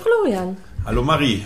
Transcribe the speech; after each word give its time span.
Florian. 0.00 0.56
Hallo 0.84 1.02
Marie. 1.02 1.44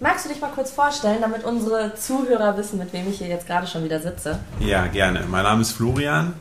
Magst 0.00 0.24
du 0.24 0.28
dich 0.28 0.40
mal 0.40 0.50
kurz 0.50 0.70
vorstellen, 0.70 1.18
damit 1.20 1.44
unsere 1.44 1.94
Zuhörer 1.94 2.56
wissen, 2.56 2.78
mit 2.78 2.92
wem 2.92 3.08
ich 3.08 3.18
hier 3.18 3.28
jetzt 3.28 3.46
gerade 3.46 3.66
schon 3.66 3.84
wieder 3.84 4.00
sitze? 4.00 4.38
Ja, 4.60 4.86
gerne. 4.86 5.24
Mein 5.28 5.44
Name 5.44 5.62
ist 5.62 5.72
Florian 5.72 6.34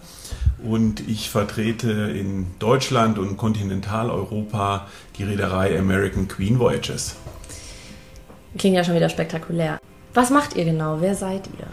und 0.64 1.08
ich 1.08 1.30
vertrete 1.30 1.92
in 1.92 2.48
Deutschland 2.60 3.18
und 3.18 3.38
Kontinentaleuropa 3.38 4.88
die 5.18 5.24
Reederei 5.24 5.78
American 5.78 6.28
Queen 6.28 6.60
Voyages. 6.60 7.16
Klingt 8.58 8.76
ja 8.76 8.84
schon 8.84 8.96
wieder 8.96 9.10
spektakulär. 9.10 9.80
Was 10.14 10.30
macht 10.30 10.56
ihr 10.56 10.66
genau? 10.66 11.02
Wer 11.02 11.16
seid 11.16 11.48
ihr? 11.60 11.68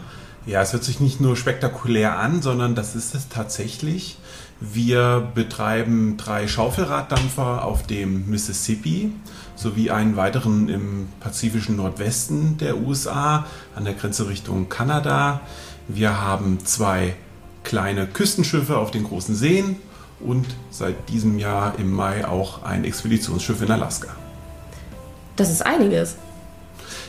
Ja, 0.45 0.61
es 0.61 0.73
hört 0.73 0.83
sich 0.83 0.99
nicht 0.99 1.21
nur 1.21 1.37
spektakulär 1.37 2.19
an, 2.19 2.41
sondern 2.41 2.75
das 2.75 2.95
ist 2.95 3.15
es 3.15 3.29
tatsächlich. 3.29 4.17
Wir 4.59 5.31
betreiben 5.33 6.17
drei 6.17 6.47
Schaufelraddampfer 6.47 7.63
auf 7.65 7.87
dem 7.87 8.29
Mississippi 8.29 9.13
sowie 9.63 9.89
einen 9.89 10.17
weiteren 10.17 10.69
im 10.69 11.07
pazifischen 11.19 11.77
Nordwesten 11.77 12.57
der 12.57 12.77
USA 12.77 13.47
an 13.75 13.85
der 13.85 13.93
Grenze 13.93 14.27
Richtung 14.27 14.69
Kanada. 14.69 15.39
Wir 15.87 16.21
haben 16.21 16.63
zwei 16.65 17.15
kleine 17.63 18.05
Küstenschiffe 18.05 18.77
auf 18.77 18.91
den 18.91 19.05
großen 19.05 19.35
Seen 19.35 19.77
und 20.19 20.45
seit 20.69 21.09
diesem 21.09 21.39
Jahr 21.39 21.79
im 21.79 21.91
Mai 21.91 22.27
auch 22.27 22.63
ein 22.63 22.83
Expeditionsschiff 22.83 23.61
in 23.61 23.71
Alaska. 23.71 24.09
Das 25.37 25.49
ist 25.49 25.65
einiges. 25.65 26.17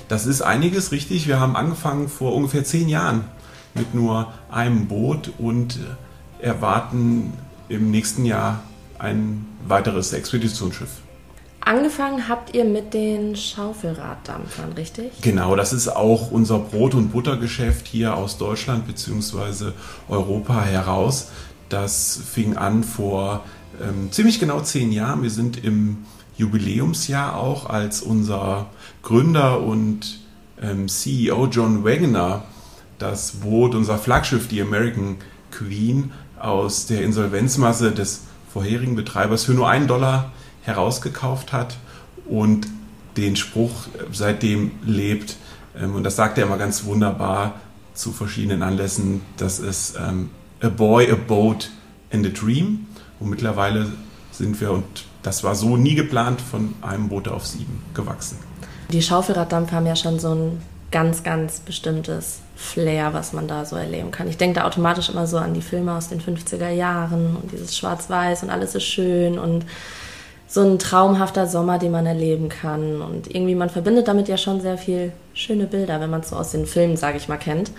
Das 0.09 0.25
ist 0.25 0.41
einiges, 0.41 0.93
richtig. 0.93 1.27
Wir 1.27 1.41
haben 1.41 1.57
angefangen 1.57 2.09
vor 2.09 2.35
ungefähr 2.35 2.65
zehn 2.65 2.89
Jahren 2.89 3.25
mit 3.75 3.95
nur 3.95 4.33
einem 4.51 4.87
Boot 4.87 5.33
und 5.39 5.81
erwarten 6.39 7.33
im 7.69 7.91
nächsten 7.91 8.25
Jahr 8.25 8.63
ein 8.99 9.45
weiteres 9.67 10.13
Expeditionsschiff. 10.13 11.04
Angefangen 11.65 12.29
habt 12.29 12.55
ihr 12.55 12.65
mit 12.65 12.93
den 12.93 13.37
Schaufelraddampfern, 13.37 14.73
richtig? 14.73 15.13
Genau, 15.23 15.57
das 15.57 15.73
ist 15.73 15.89
auch 15.89 16.31
unser 16.31 16.59
Brot- 16.59 16.95
und 16.95 17.11
Buttergeschäft 17.11 17.87
hier 17.87 18.17
aus 18.17 18.37
Deutschland 18.37 18.87
bzw. 18.87 19.73
Europa 20.09 20.63
heraus. 20.63 21.29
Das 21.71 22.21
fing 22.31 22.57
an 22.59 22.85
vor 22.85 23.45
ähm, 23.83 24.13
ziemlich 24.13 24.39
genau 24.39 24.61
zehn 24.61 24.93
Jahren. 24.93 25.23
Wir 25.23 25.31
sind 25.31 25.65
im 25.65 26.05
Jubiläumsjahr 26.37 27.37
auch, 27.37 27.71
als 27.71 28.03
unser 28.03 28.67
Gründer 29.03 29.63
und 29.63 30.21
ähm, 30.61 30.89
CEO 30.89 31.47
John 31.47 31.83
Wagner 31.83 32.45
das 32.99 33.33
Boot, 33.33 33.75
unser 33.75 33.99
Flaggschiff, 33.99 34.49
die 34.49 34.61
American 34.61 35.17
Queen, 35.51 36.13
aus 36.39 36.87
der 36.87 37.03
Insolvenzmasse 37.03 37.93
des 37.93 38.23
vorherigen 38.53 38.97
Betreibers 38.97 39.45
für 39.45 39.55
nur 39.55 39.69
einen 39.69 39.87
Dollar 39.87 40.33
herausgekauft 40.65 41.53
hat 41.53 41.77
und 42.27 42.67
den 43.17 43.37
Spruch 43.37 43.87
seitdem 44.13 44.73
lebt. 44.85 45.37
Ähm, 45.79 45.95
und 45.95 46.05
das 46.05 46.17
sagt 46.17 46.39
er 46.39 46.45
immer 46.45 46.59
ganz 46.59 46.85
wunderbar 46.85 47.61
zu 47.95 48.13
verschiedenen 48.13 48.63
Anlässen. 48.63 49.23
Das 49.37 49.59
ist 49.59 49.97
ähm, 49.97 50.31
A 50.61 50.69
Boy, 50.69 51.11
a 51.11 51.17
Boat 51.17 51.71
and 52.13 52.27
a 52.27 52.31
Dream. 52.31 52.87
Und 53.21 53.31
mittlerweile 53.31 53.87
sind 54.33 54.61
wir, 54.61 54.73
und 54.73 54.85
das 55.23 55.45
war 55.45 55.55
so 55.55 55.77
nie 55.77 55.95
geplant, 55.95 56.41
von 56.41 56.75
einem 56.83 57.09
Boot 57.09 57.29
auf 57.29 57.47
sieben 57.47 57.83
gewachsen. 57.95 58.39
Die 58.91 59.03
Schaufelraddampfer 59.03 59.77
haben 59.77 59.87
ja 59.87 59.97
schon 59.97 60.19
so 60.19 60.35
ein 60.35 60.63
ganz, 60.91 61.23
ganz 61.23 61.61
bestimmtes 61.61 62.41
Flair, 62.57 63.13
was 63.15 63.33
man 63.33 63.49
da 63.49 63.65
so 63.65 63.77
erleben 63.77 64.11
kann. 64.11 64.29
Ich 64.29 64.37
denke 64.37 64.61
da 64.61 64.67
automatisch 64.67 65.09
immer 65.09 65.27
so 65.27 65.39
an 65.39 65.55
die 65.55 65.63
Filme 65.63 65.93
aus 65.93 66.09
den 66.09 66.21
50er 66.21 66.71
Jahren 66.71 67.37
und 67.37 67.51
dieses 67.51 67.77
Schwarz-Weiß 67.77 68.43
und 68.45 68.51
alles 68.51 68.75
ist 68.75 68.85
schön 68.85 69.39
und 69.39 69.65
so 70.55 70.63
ein 70.63 70.79
traumhafter 70.79 71.49
Sommer, 71.49 71.81
den 71.81 71.91
man 71.91 72.07
erleben 72.07 72.49
kann. 72.49 73.03
Und 73.03 73.35
irgendwie, 73.35 73.57
man 73.57 73.71
verbindet 73.71 74.07
damit 74.07 74.29
ja 74.29 74.37
schon 74.37 74.61
sehr 74.61 74.79
viel 74.79 75.11
schöne 75.35 75.67
Bilder, 75.67 76.01
wenn 76.01 76.11
man 76.11 76.21
es 76.21 76.31
so 76.31 76.37
aus 76.37 76.53
den 76.53 76.67
Filmen, 76.67 76.97
sage 76.97 77.17
ich 77.17 77.27
mal, 77.27 77.39
kennt. 77.39 77.73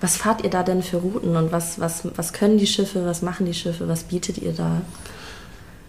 Was 0.00 0.18
fahrt 0.18 0.44
ihr 0.44 0.50
da 0.50 0.62
denn 0.62 0.84
für 0.84 0.98
Routen 0.98 1.36
und 1.36 1.50
was, 1.50 1.80
was, 1.80 2.06
was 2.14 2.32
können 2.32 2.58
die 2.58 2.68
Schiffe, 2.68 3.04
was 3.06 3.22
machen 3.22 3.44
die 3.44 3.54
Schiffe, 3.54 3.88
was 3.88 4.04
bietet 4.04 4.38
ihr 4.38 4.52
da? 4.52 4.82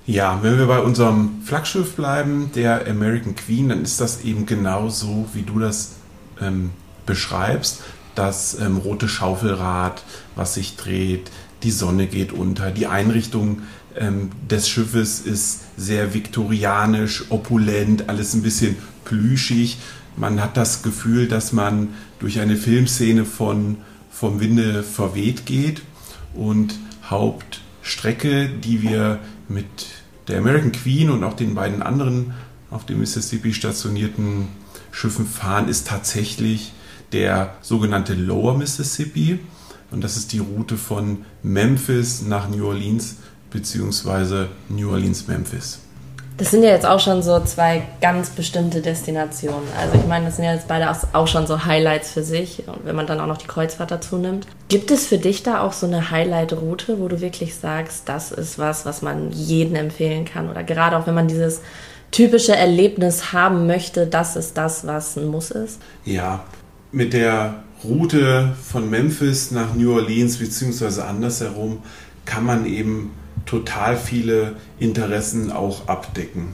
Ja, 0.08 0.40
wenn 0.42 0.58
wir 0.58 0.66
bei 0.66 0.80
unserem 0.80 1.44
Flaggschiff 1.44 1.96
bleiben, 1.96 2.50
der 2.56 2.88
American 2.88 3.36
Queen, 3.36 3.70
dann 3.70 3.84
ist 3.84 4.02
das 4.02 4.24
eben 4.24 4.48
genau 4.48 4.90
so, 4.90 5.28
wie 5.34 5.44
du 5.44 5.60
das 5.60 5.98
ähm, 6.42 6.72
beschreibst. 7.06 7.84
Das 8.16 8.60
ähm, 8.60 8.78
rote 8.78 9.08
Schaufelrad, 9.08 10.02
was 10.36 10.56
sich 10.56 10.78
dreht, 10.78 11.30
die 11.62 11.72
Sonne 11.72 12.08
geht 12.08 12.34
unter, 12.34 12.72
die 12.72 12.88
Einrichtung 12.88 13.62
ähm, 13.98 14.32
des 14.50 14.70
Schiffes 14.70 15.20
ist 15.20 15.62
sehr 15.78 16.14
viktorianisch, 16.14 17.26
opulent, 17.30 18.10
alles 18.10 18.34
ein 18.34 18.44
bisschen 18.44 18.76
plüschig. 19.06 19.78
Man 20.16 20.42
hat 20.42 20.58
das 20.58 20.84
Gefühl, 20.84 21.28
dass 21.28 21.54
man 21.54 21.90
durch 22.20 22.40
eine 22.40 22.56
Filmszene 22.56 23.26
von 23.26 23.78
vom 24.12 24.40
Winde 24.40 24.84
verweht 24.84 25.46
geht 25.46 25.82
und 26.34 26.76
Hauptstrecke, 27.10 28.48
die 28.48 28.82
wir 28.84 29.20
mit 29.50 29.66
der 30.28 30.38
American 30.38 30.72
Queen 30.72 31.10
und 31.10 31.24
auch 31.24 31.34
den 31.34 31.56
beiden 31.56 31.82
anderen 31.82 32.34
auf 32.72 32.86
dem 32.86 33.00
Mississippi 33.00 33.54
stationierten 33.54 34.48
Schiffen 34.92 35.26
fahren, 35.26 35.68
ist 35.68 35.88
tatsächlich 35.88 36.74
der 37.12 37.56
sogenannte 37.62 38.14
Lower 38.14 38.58
Mississippi. 38.58 39.40
Und 39.92 40.04
das 40.04 40.16
ist 40.18 40.32
die 40.32 40.40
Route 40.40 40.78
von 40.78 41.26
Memphis 41.44 42.22
nach 42.22 42.50
New 42.50 42.66
Orleans 42.66 43.18
beziehungsweise 43.54 44.50
New 44.68 44.92
Orleans 44.92 45.28
Memphis. 45.28 45.80
Das 46.38 46.50
sind 46.50 46.64
ja 46.64 46.70
jetzt 46.70 46.86
auch 46.86 47.00
schon 47.00 47.22
so 47.22 47.40
zwei 47.42 47.84
ganz 48.02 48.32
bestimmte 48.32 48.82
Destinationen. 48.82 49.68
Also 49.80 50.00
ich 50.00 50.08
meine, 50.08 50.26
das 50.26 50.38
sind 50.38 50.46
ja 50.46 50.54
jetzt 50.54 50.68
beide 50.68 50.92
auch 51.14 51.28
schon 51.28 51.46
so 51.46 51.64
Highlights 51.66 52.12
für 52.12 52.24
sich, 52.24 52.64
wenn 52.84 52.96
man 52.96 53.06
dann 53.06 53.20
auch 53.20 53.28
noch 53.28 53.38
die 53.38 53.46
Kreuzfahrt 53.46 53.92
dazu 53.92 54.18
nimmt. 54.18 54.48
Gibt 54.68 54.90
es 54.90 55.06
für 55.06 55.20
dich 55.20 55.44
da 55.44 55.62
auch 55.62 55.74
so 55.74 55.86
eine 55.86 56.10
Highlight-Route, 56.10 57.00
wo 57.00 57.08
du 57.08 57.22
wirklich 57.22 57.56
sagst, 57.56 58.10
das 58.10 58.32
ist 58.32 58.58
was, 58.58 58.84
was 58.86 59.04
man 59.04 59.32
jedem 59.32 59.76
empfehlen 59.76 60.26
kann? 60.26 60.50
Oder 60.50 60.64
gerade 60.64 60.98
auch 60.98 61.06
wenn 61.06 61.14
man 61.14 61.28
dieses 61.28 61.62
typische 62.10 62.56
Erlebnis 62.56 63.32
haben 63.32 63.68
möchte, 63.68 64.08
das 64.08 64.36
ist 64.36 64.58
das, 64.58 64.88
was 64.88 65.16
ein 65.18 65.28
Muss 65.28 65.52
ist? 65.52 65.80
Ja, 66.04 66.44
mit 66.92 67.14
der 67.14 67.64
Route 67.84 68.54
von 68.64 68.90
Memphis 68.90 69.52
nach 69.52 69.76
New 69.76 69.94
Orleans 69.94 70.38
beziehungsweise 70.38 71.06
andersherum 71.06 71.84
kann 72.26 72.46
man 72.46 72.66
eben 72.66 73.12
total 73.46 73.98
viele 73.98 74.56
Interessen 74.80 75.52
auch 75.52 75.88
abdecken. 75.88 76.50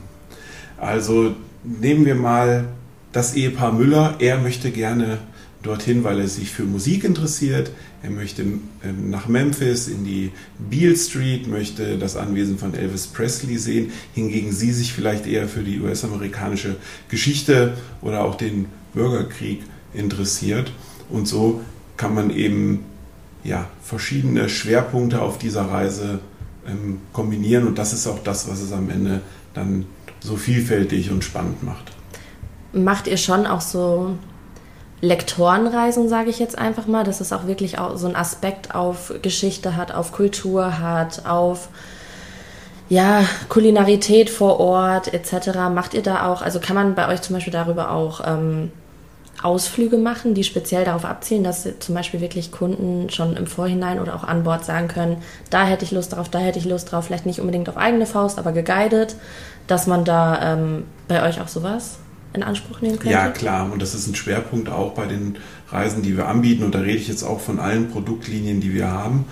Also 0.78 1.36
nehmen 1.64 2.06
wir 2.06 2.16
mal 2.16 2.70
das 3.12 3.34
Ehepaar 3.34 3.74
Müller. 3.74 4.16
Er 4.20 4.38
möchte 4.38 4.72
gerne 4.72 5.20
dorthin, 5.64 6.04
weil 6.04 6.20
er 6.20 6.28
sich 6.28 6.52
für 6.52 6.64
Musik 6.64 7.04
interessiert. 7.04 7.72
Er 8.02 8.12
möchte 8.12 8.44
ähm, 8.44 9.10
nach 9.10 9.28
Memphis 9.28 9.88
in 9.88 10.06
die 10.06 10.32
Beale 10.58 10.96
Street, 10.96 11.48
möchte 11.48 11.98
das 11.98 12.16
Anwesen 12.16 12.58
von 12.58 12.74
Elvis 12.74 13.08
Presley 13.08 13.58
sehen. 13.58 13.92
Hingegen 14.14 14.54
sie 14.54 14.72
sich 14.72 14.94
vielleicht 14.94 15.28
eher 15.28 15.50
für 15.50 15.64
die 15.64 15.82
US-amerikanische 15.82 16.78
Geschichte 17.10 17.74
oder 18.02 18.24
auch 18.24 18.36
den 18.36 18.68
Bürgerkrieg 18.94 19.64
interessiert. 19.94 20.72
Und 21.10 21.28
so 21.28 21.62
kann 21.98 22.14
man 22.14 22.30
eben 22.30 22.86
ja, 23.44 23.68
verschiedene 23.82 24.48
Schwerpunkte 24.48 25.22
auf 25.22 25.38
dieser 25.38 25.64
Reise 25.64 26.20
ähm, 26.70 27.02
kombinieren 27.14 27.68
und 27.68 27.78
das 27.78 27.94
ist 27.94 28.08
auch 28.08 28.20
das, 28.20 28.50
was 28.50 28.62
es 28.62 28.72
am 28.72 28.90
Ende 28.90 29.22
dann 29.54 29.86
so 30.20 30.36
vielfältig 30.36 31.12
und 31.12 31.24
spannend 31.24 31.64
macht. 31.64 31.92
Macht 32.74 33.08
ihr 33.08 33.18
schon 33.18 33.48
auch 33.48 33.62
so 33.62 34.18
Lektorenreisen, 35.02 36.10
sage 36.10 36.30
ich 36.30 36.40
jetzt 36.40 36.58
einfach 36.58 36.86
mal, 36.86 37.04
dass 37.04 37.22
es 37.22 37.32
auch 37.32 37.48
wirklich 37.48 37.80
auch 37.80 37.98
so 37.98 38.08
einen 38.08 38.16
Aspekt 38.16 38.76
auf 38.76 39.14
Geschichte 39.22 39.76
hat, 39.76 39.94
auf 39.94 40.12
Kultur 40.12 40.80
hat, 40.80 41.26
auf 41.26 41.70
ja, 42.90 43.24
Kulinarität 43.48 44.30
vor 44.30 44.60
Ort 44.60 45.14
etc. 45.14 45.70
Macht 45.74 45.94
ihr 45.94 46.02
da 46.02 46.28
auch, 46.28 46.42
also 46.42 46.60
kann 46.60 46.76
man 46.76 46.96
bei 46.96 47.08
euch 47.08 47.22
zum 47.22 47.36
Beispiel 47.36 47.54
darüber 47.54 47.92
auch 47.92 48.22
ähm, 48.26 48.72
Ausflüge 49.42 49.98
machen, 49.98 50.34
die 50.34 50.44
speziell 50.44 50.84
darauf 50.84 51.06
abzielen, 51.06 51.44
dass 51.44 51.68
zum 51.80 51.96
Beispiel 51.96 52.20
wirklich 52.20 52.52
Kunden 52.52 53.10
schon 53.10 53.38
im 53.38 53.48
Vorhinein 53.48 54.00
oder 54.00 54.16
auch 54.16 54.24
an 54.24 54.44
Bord 54.44 54.66
sagen 54.66 54.88
können, 54.88 55.18
da 55.50 55.66
hätte 55.66 55.86
ich 55.86 55.92
Lust 55.92 56.14
drauf, 56.14 56.30
da 56.30 56.40
hätte 56.40 56.60
ich 56.60 56.66
Lust 56.66 56.92
drauf, 56.92 57.06
vielleicht 57.06 57.26
nicht 57.26 57.40
unbedingt 57.40 57.70
auf 57.70 57.78
eigene 57.78 58.06
Faust, 58.06 58.38
aber 58.38 58.52
geguided, 58.52 59.16
dass 59.68 59.88
man 59.88 60.04
da 60.04 60.54
ähm, 60.54 60.84
bei 61.08 61.28
euch 61.28 61.40
auch 61.40 61.48
sowas 61.48 62.00
in 62.34 62.44
Anspruch 62.44 62.82
nehmen 62.82 63.00
könnte? 63.00 63.14
Ja, 63.14 63.30
klar. 63.30 63.72
Und 63.72 63.82
das 63.82 63.96
ist 63.96 64.08
ein 64.08 64.16
Schwerpunkt 64.16 64.70
auch 64.70 64.94
bei 64.94 65.06
den 65.06 65.38
Reisen, 65.72 66.04
die 66.04 66.18
wir 66.18 66.28
anbieten. 66.28 66.64
Und 66.64 66.76
da 66.76 66.80
rede 66.80 66.98
ich 66.98 67.08
jetzt 67.08 67.24
auch 67.24 67.40
von 67.40 67.60
allen 67.60 67.90
Produktlinien, 67.90 68.62
die 68.62 68.74
wir 68.74 68.92
haben. 68.92 69.26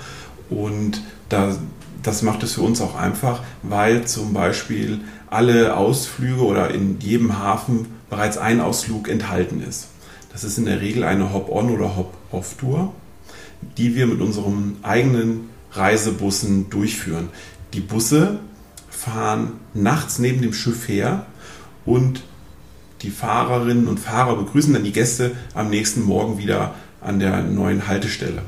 Und 0.49 1.01
da, 1.29 1.55
das 2.01 2.21
macht 2.21 2.43
es 2.43 2.53
für 2.53 2.61
uns 2.61 2.81
auch 2.81 2.95
einfach, 2.95 3.41
weil 3.63 4.05
zum 4.05 4.33
Beispiel 4.33 5.01
alle 5.29 5.75
Ausflüge 5.75 6.43
oder 6.43 6.71
in 6.71 6.99
jedem 6.99 7.37
Hafen 7.37 7.87
bereits 8.09 8.37
ein 8.37 8.61
Ausflug 8.61 9.09
enthalten 9.09 9.61
ist. 9.67 9.89
Das 10.31 10.43
ist 10.43 10.57
in 10.57 10.65
der 10.65 10.81
Regel 10.81 11.03
eine 11.03 11.33
Hop-on 11.33 11.69
oder 11.69 11.95
Hop-off-Tour, 11.95 12.93
die 13.77 13.95
wir 13.95 14.07
mit 14.07 14.21
unseren 14.21 14.77
eigenen 14.83 15.49
Reisebussen 15.71 16.69
durchführen. 16.69 17.29
Die 17.73 17.79
Busse 17.79 18.39
fahren 18.89 19.53
nachts 19.73 20.19
neben 20.19 20.41
dem 20.41 20.53
Schiff 20.53 20.87
her 20.87 21.25
und 21.85 22.23
die 23.01 23.11
Fahrerinnen 23.11 23.87
und 23.87 23.99
Fahrer 23.99 24.35
begrüßen 24.35 24.73
dann 24.73 24.83
die 24.83 24.91
Gäste 24.91 25.31
am 25.53 25.69
nächsten 25.69 26.03
Morgen 26.03 26.37
wieder 26.39 26.75
an 27.01 27.19
der 27.19 27.43
neuen 27.43 27.87
Haltestelle. 27.87 28.41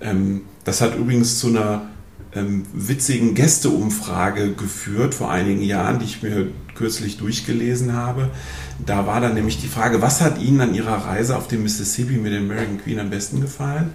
Ähm, 0.00 0.42
das 0.64 0.80
hat 0.80 0.96
übrigens 0.96 1.38
zu 1.38 1.48
einer 1.48 1.88
ähm, 2.34 2.64
witzigen 2.72 3.34
Gästeumfrage 3.34 4.52
geführt 4.52 5.14
vor 5.14 5.30
einigen 5.30 5.62
Jahren, 5.62 5.98
die 5.98 6.04
ich 6.04 6.22
mir 6.22 6.48
kürzlich 6.74 7.18
durchgelesen 7.18 7.94
habe. 7.94 8.30
Da 8.84 9.06
war 9.06 9.20
dann 9.20 9.34
nämlich 9.34 9.60
die 9.60 9.68
Frage, 9.68 10.02
was 10.02 10.20
hat 10.20 10.40
Ihnen 10.40 10.60
an 10.60 10.74
Ihrer 10.74 11.06
Reise 11.06 11.36
auf 11.36 11.48
dem 11.48 11.62
Mississippi 11.62 12.14
mit 12.14 12.32
dem 12.32 12.44
American 12.44 12.78
Queen 12.82 12.98
am 12.98 13.10
besten 13.10 13.40
gefallen? 13.40 13.94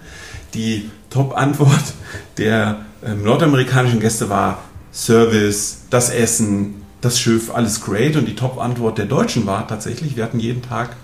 Die 0.54 0.90
Top-Antwort 1.10 1.94
der 2.38 2.84
ähm, 3.04 3.22
nordamerikanischen 3.22 4.00
Gäste 4.00 4.28
war 4.28 4.62
Service, 4.92 5.82
das 5.90 6.10
Essen, 6.10 6.82
das 7.00 7.20
Schiff, 7.20 7.54
alles 7.54 7.80
great. 7.80 8.16
Und 8.16 8.26
die 8.26 8.34
Top-Antwort 8.34 8.98
der 8.98 9.06
Deutschen 9.06 9.46
war 9.46 9.66
tatsächlich, 9.66 10.16
wir 10.16 10.24
hatten 10.24 10.40
jeden 10.40 10.62
Tag 10.62 10.96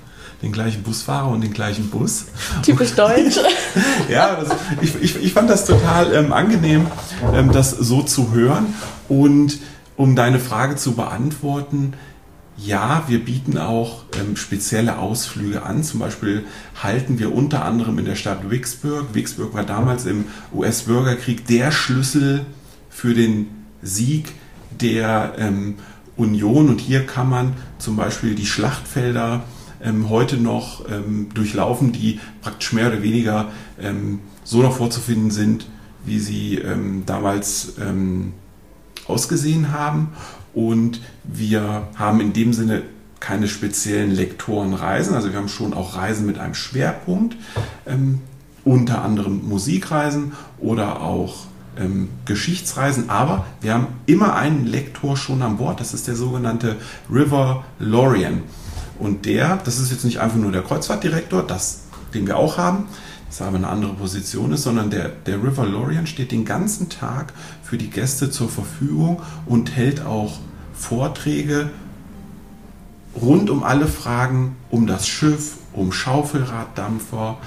den 0.43 0.53
gleichen 0.53 0.83
Busfahrer 0.83 1.29
und 1.29 1.41
den 1.41 1.53
gleichen 1.53 1.89
Bus. 1.89 2.27
Typisch 2.63 2.93
deutsch. 2.97 3.39
ja, 4.09 4.37
das, 4.37 4.57
ich, 4.83 4.95
ich, 5.01 5.25
ich, 5.25 5.33
fand 5.33 5.49
das 5.49 5.65
total 5.65 6.15
ähm, 6.15 6.33
angenehm, 6.33 6.87
ähm, 7.35 7.53
das 7.53 7.71
so 7.71 8.03
zu 8.03 8.33
hören. 8.33 8.75
Und 9.09 9.59
um 9.97 10.17
deine 10.17 10.39
Frage 10.39 10.77
zu 10.77 10.95
beantworten, 10.95 11.95
ja, 12.59 13.05
wir 13.07 13.23
bieten 13.23 13.59
auch 13.59 14.05
ähm, 14.19 14.37
spezielle 14.37 14.99
Ausflüge 14.99 15.63
an. 15.63 15.83
Zum 15.83 16.01
Beispiel 16.01 16.45
halten 16.83 17.19
wir 17.19 17.35
unter 17.35 17.65
anderem 17.65 17.99
in 17.99 18.07
der 18.07 18.15
Stadt 18.15 18.51
Vicksburg. 18.51 19.09
Vicksburg 19.13 19.53
war 19.53 19.65
damals 19.65 20.07
im 20.07 20.25
US-Bürgerkrieg 20.55 21.47
der 21.47 21.71
Schlüssel 21.71 22.47
für 22.89 23.13
den 23.13 23.49
Sieg 23.83 24.33
der 24.81 25.35
ähm, 25.37 25.75
Union. 26.17 26.71
Und 26.71 26.81
hier 26.81 27.05
kann 27.05 27.29
man 27.29 27.53
zum 27.79 27.97
Beispiel 27.97 28.35
die 28.35 28.47
Schlachtfelder 28.47 29.45
ähm, 29.83 30.09
heute 30.09 30.39
noch 30.39 30.89
ähm, 30.89 31.29
durchlaufen, 31.35 31.93
die 31.93 32.21
praktisch 32.41 32.73
mehr 32.73 32.89
oder 32.89 33.03
weniger 33.03 33.51
ähm, 33.79 34.21
so 34.45 34.63
noch 34.63 34.77
vorzufinden 34.77 35.31
sind, 35.31 35.67
wie 36.07 36.21
sie 36.21 36.57
ähm, 36.57 37.03
damals 37.05 37.75
ausgesehen 39.09 39.73
haben. 39.73 40.13
Und 40.55 41.01
wir 41.25 41.89
haben 41.97 42.21
in 42.21 42.33
dem 42.33 42.53
Sinne 42.53 42.83
keine 43.21 43.49
speziellen 43.49 44.11
Lektorenreisen, 44.11 45.15
also 45.15 45.31
wir 45.31 45.39
haben 45.39 45.49
schon 45.49 45.75
auch 45.75 45.97
Reisen 45.97 46.27
mit 46.27 46.39
einem 46.39 46.55
Schwerpunkt, 46.55 47.37
ähm, 47.87 48.21
unter 48.65 49.03
anderem 49.03 49.49
Musikreisen 49.49 50.33
oder 50.59 51.01
auch 51.01 51.47
ähm, 51.79 52.09
Geschichtsreisen, 52.25 53.11
aber 53.11 53.47
wir 53.61 53.75
haben 53.75 53.87
immer 54.07 54.35
einen 54.37 54.67
Lektor 54.67 55.17
schon 55.17 55.43
an 55.43 55.57
Bord, 55.57 55.81
das 55.81 55.95
ist 55.95 56.09
der 56.09 56.17
sogenannte 56.17 56.77
River 57.11 57.65
Lorien. 57.79 58.43
Und 58.99 59.27
der, 59.27 59.59
das 59.65 59.79
ist 59.79 59.91
jetzt 59.91 60.05
nicht 60.05 60.21
einfach 60.21 60.39
nur 60.39 60.53
der 60.53 60.63
Kreuzfahrtdirektor, 60.63 61.43
das, 61.43 61.83
den 62.15 62.27
wir 62.27 62.37
auch 62.37 62.59
haben, 62.59 62.87
aber 63.41 63.57
eine 63.57 63.69
andere 63.69 63.95
Position 63.95 64.53
ist, 64.53 64.63
sondern 64.63 64.91
der, 64.91 65.09
der 65.09 65.43
River 65.43 65.67
Lorien 65.67 66.07
steht 66.07 66.33
den 66.33 66.45
ganzen 66.45 66.89
Tag 66.89 67.33
für 67.63 67.77
die 67.77 67.91
Gäste 67.91 68.31
zur 68.31 68.49
Verfügung 68.49 69.21
und 69.47 69.77
hält 69.77 70.05
auch 70.05 70.39
Vorträge 70.75 71.71
rund 73.21 73.51
um 73.51 73.63
alle 73.63 73.87
Fragen 73.87 74.57
um 74.71 74.87
das 74.87 75.09
Schiff, 75.09 75.57
um 75.73 75.93
Schaufelraddampfer, 75.93 77.39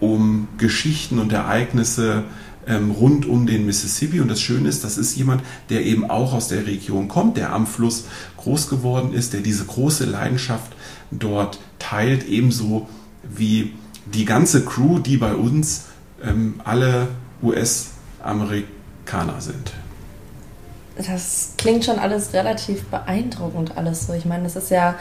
um 0.00 0.48
Geschichten 0.56 1.18
und 1.18 1.32
Ereignisse 1.32 2.24
ähm, 2.66 2.90
rund 2.90 3.26
um 3.26 3.46
den 3.46 3.66
Mississippi. 3.66 4.20
Und 4.20 4.28
das 4.28 4.40
Schöne 4.40 4.68
ist, 4.68 4.84
das 4.84 4.98
ist 4.98 5.16
jemand, 5.16 5.42
der 5.68 5.84
eben 5.84 6.08
auch 6.08 6.32
aus 6.32 6.48
der 6.48 6.66
Region 6.66 7.08
kommt, 7.08 7.36
der 7.36 7.52
am 7.52 7.66
Fluss 7.66 8.04
groß 8.36 8.68
geworden 8.68 9.12
ist, 9.12 9.32
der 9.32 9.40
diese 9.40 9.64
große 9.64 10.04
Leidenschaft 10.04 10.72
dort 11.10 11.60
teilt, 11.78 12.26
ebenso 12.26 12.88
wie 13.22 13.72
die 14.14 14.24
ganze 14.24 14.64
Crew, 14.64 14.98
die 14.98 15.16
bei 15.16 15.34
uns 15.34 15.86
ähm, 16.22 16.60
alle 16.64 17.08
US-Amerikaner 17.42 19.40
sind. 19.40 19.72
Das 20.96 21.54
klingt 21.56 21.84
schon 21.84 21.98
alles 21.98 22.32
relativ 22.32 22.84
beeindruckend, 22.86 23.76
alles 23.76 24.06
so. 24.06 24.12
Ich 24.12 24.26
meine, 24.26 24.42
das 24.44 24.56
ist 24.56 24.70
ja 24.70 24.96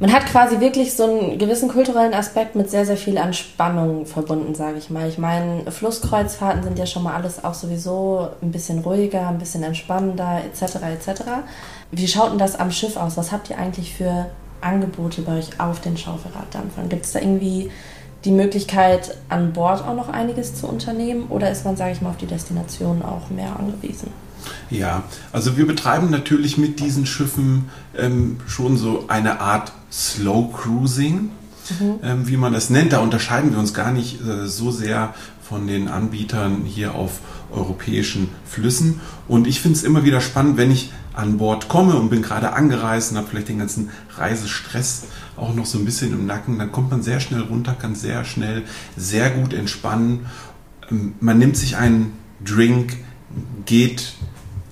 man 0.00 0.12
hat 0.12 0.26
quasi 0.26 0.60
wirklich 0.60 0.94
so 0.94 1.04
einen 1.04 1.38
gewissen 1.38 1.68
kulturellen 1.68 2.14
Aspekt 2.14 2.54
mit 2.54 2.70
sehr, 2.70 2.86
sehr 2.86 2.96
viel 2.96 3.16
Entspannung 3.16 4.06
verbunden, 4.06 4.54
sage 4.54 4.78
ich 4.78 4.90
mal. 4.90 5.08
Ich 5.08 5.18
meine, 5.18 5.68
Flusskreuzfahrten 5.70 6.62
sind 6.62 6.78
ja 6.78 6.86
schon 6.86 7.02
mal 7.02 7.14
alles 7.14 7.42
auch 7.42 7.54
sowieso 7.54 8.28
ein 8.40 8.52
bisschen 8.52 8.78
ruhiger, 8.78 9.26
ein 9.26 9.38
bisschen 9.38 9.64
entspannender, 9.64 10.42
etc. 10.44 10.76
etc. 10.84 11.22
Wie 11.90 12.06
schaut 12.06 12.30
denn 12.30 12.38
das 12.38 12.54
am 12.54 12.70
Schiff 12.70 12.96
aus? 12.96 13.16
Was 13.16 13.32
habt 13.32 13.50
ihr 13.50 13.58
eigentlich 13.58 13.92
für 13.92 14.26
Angebote 14.60 15.22
bei 15.22 15.38
euch 15.38 15.58
auf 15.58 15.80
den 15.80 15.96
Schaufelraddampfern? 15.96 16.88
Gibt 16.88 17.04
es 17.04 17.12
da 17.12 17.18
irgendwie 17.18 17.70
die 18.24 18.32
Möglichkeit, 18.32 19.16
an 19.28 19.52
Bord 19.52 19.82
auch 19.82 19.94
noch 19.94 20.08
einiges 20.08 20.54
zu 20.54 20.66
unternehmen 20.66 21.26
oder 21.28 21.50
ist 21.50 21.64
man, 21.64 21.76
sage 21.76 21.92
ich 21.92 22.00
mal, 22.00 22.10
auf 22.10 22.16
die 22.16 22.26
Destination 22.26 23.02
auch 23.02 23.30
mehr 23.30 23.56
angewiesen? 23.58 24.10
Ja, 24.70 25.04
also 25.32 25.56
wir 25.56 25.66
betreiben 25.66 26.10
natürlich 26.10 26.58
mit 26.58 26.80
diesen 26.80 27.06
Schiffen 27.06 27.70
ähm, 27.96 28.38
schon 28.46 28.76
so 28.76 29.04
eine 29.08 29.40
Art 29.40 29.72
Slow 29.90 30.52
Cruising, 30.52 31.30
mhm. 31.80 31.94
ähm, 32.02 32.28
wie 32.28 32.36
man 32.36 32.52
das 32.52 32.70
nennt. 32.70 32.92
Da 32.92 33.00
unterscheiden 33.00 33.52
wir 33.52 33.58
uns 33.58 33.74
gar 33.74 33.92
nicht 33.92 34.20
äh, 34.20 34.46
so 34.46 34.70
sehr 34.70 35.14
von 35.42 35.66
den 35.66 35.88
Anbietern 35.88 36.62
hier 36.64 36.94
auf 36.94 37.20
europäischen 37.50 38.28
Flüssen. 38.44 39.00
Und 39.26 39.46
ich 39.46 39.60
finde 39.60 39.78
es 39.78 39.84
immer 39.84 40.04
wieder 40.04 40.20
spannend, 40.20 40.58
wenn 40.58 40.70
ich 40.70 40.92
an 41.14 41.38
Bord 41.38 41.68
komme 41.68 41.96
und 41.96 42.10
bin 42.10 42.22
gerade 42.22 42.52
angereist 42.52 43.10
und 43.10 43.16
habe 43.16 43.28
vielleicht 43.28 43.48
den 43.48 43.58
ganzen 43.58 43.90
Reisestress 44.16 45.06
auch 45.38 45.54
noch 45.54 45.66
so 45.66 45.78
ein 45.78 45.84
bisschen 45.84 46.12
im 46.12 46.26
Nacken, 46.26 46.58
dann 46.58 46.72
kommt 46.72 46.90
man 46.90 47.02
sehr 47.02 47.20
schnell 47.20 47.42
runter, 47.42 47.74
kann 47.74 47.94
sehr 47.94 48.24
schnell, 48.24 48.64
sehr 48.96 49.30
gut 49.30 49.52
entspannen. 49.52 50.26
Ähm, 50.90 51.14
man 51.20 51.38
nimmt 51.38 51.56
sich 51.56 51.76
einen 51.76 52.12
Drink, 52.44 52.96
geht 53.66 54.14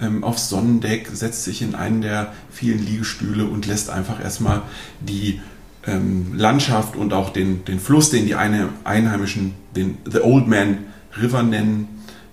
ähm, 0.01 0.25
aufs 0.25 0.49
Sonnendeck, 0.49 1.09
setzt 1.13 1.45
sich 1.45 1.63
in 1.63 1.75
einen 1.75 2.03
der 2.03 2.33
vielen 2.51 2.85
Liegestühle 2.85 3.45
und 3.45 3.67
lässt 3.67 3.91
einfach 3.91 4.23
erstmal 4.23 4.63
die 5.01 5.41
ähm, 5.87 6.35
Landschaft 6.35 6.97
und 6.97 7.13
auch 7.13 7.31
den, 7.31 7.65
den 7.65 7.81
Fluss, 7.81 8.11
den 8.11 8.27
die 8.27 8.35
Einheimischen 8.35 9.55
den 9.75 9.99
The 10.05 10.21
Old 10.21 10.47
Man 10.47 10.79
River 11.21 11.43
nennen, 11.43 11.89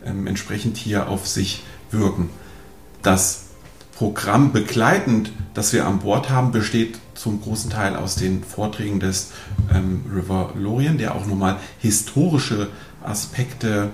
ähm, 0.06 0.27
entsprechend 0.27 0.78
hier 0.78 1.07
auf 1.07 1.28
sich 1.28 1.63
wirken. 1.92 2.30
Das 3.02 3.43
Programm 4.04 4.52
begleitend, 4.52 5.31
das 5.54 5.72
wir 5.72 5.88
an 5.88 6.00
Bord 6.00 6.30
haben, 6.30 6.52
besteht 6.52 6.98
zum 7.14 7.40
großen 7.40 7.69
Teil 7.69 7.95
aus 7.95 8.16
den 8.16 8.44
Vorträgen 8.44 9.00
des 9.00 9.31
ähm, 9.74 10.02
River 10.14 10.52
Lorien, 10.60 10.98
der 10.98 11.16
auch 11.16 11.26
nochmal 11.26 11.56
historische 11.80 12.68
Aspekte 13.02 13.92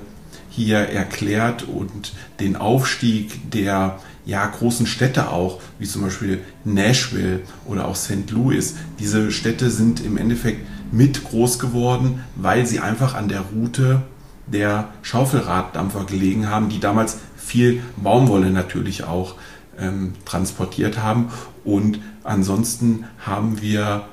hier 0.50 0.80
erklärt 0.80 1.62
und 1.62 2.14
den 2.40 2.56
Aufstieg 2.56 3.52
der 3.52 4.00
ja, 4.26 4.48
großen 4.48 4.88
Städte 4.88 5.30
auch, 5.30 5.62
wie 5.78 5.86
zum 5.86 6.02
Beispiel 6.02 6.40
Nashville 6.64 7.42
oder 7.68 7.88
auch 7.88 7.96
St. 7.96 8.32
Louis. 8.32 8.78
Diese 8.98 9.32
Städte 9.32 9.70
sind 9.70 10.04
im 10.04 10.18
Endeffekt 10.18 10.66
mit 10.92 11.24
groß 11.24 11.60
geworden, 11.60 12.24
weil 12.36 12.66
sie 12.66 12.80
einfach 12.80 13.14
an 13.14 13.28
der 13.28 13.42
Route 13.42 14.02
der 14.48 14.90
Schaufelraddampfer 15.04 16.06
gelegen 16.06 16.50
haben, 16.50 16.70
die 16.70 16.80
damals 16.80 17.20
viel 17.38 17.84
Baumwolle 17.98 18.50
natürlich 18.50 19.04
auch 19.04 19.36
ähm, 19.80 20.14
transportiert 20.26 21.02
haben. 21.02 21.30
Und 21.64 22.00
ansonsten 22.24 23.06
haben 23.26 23.62
wir 23.62 24.04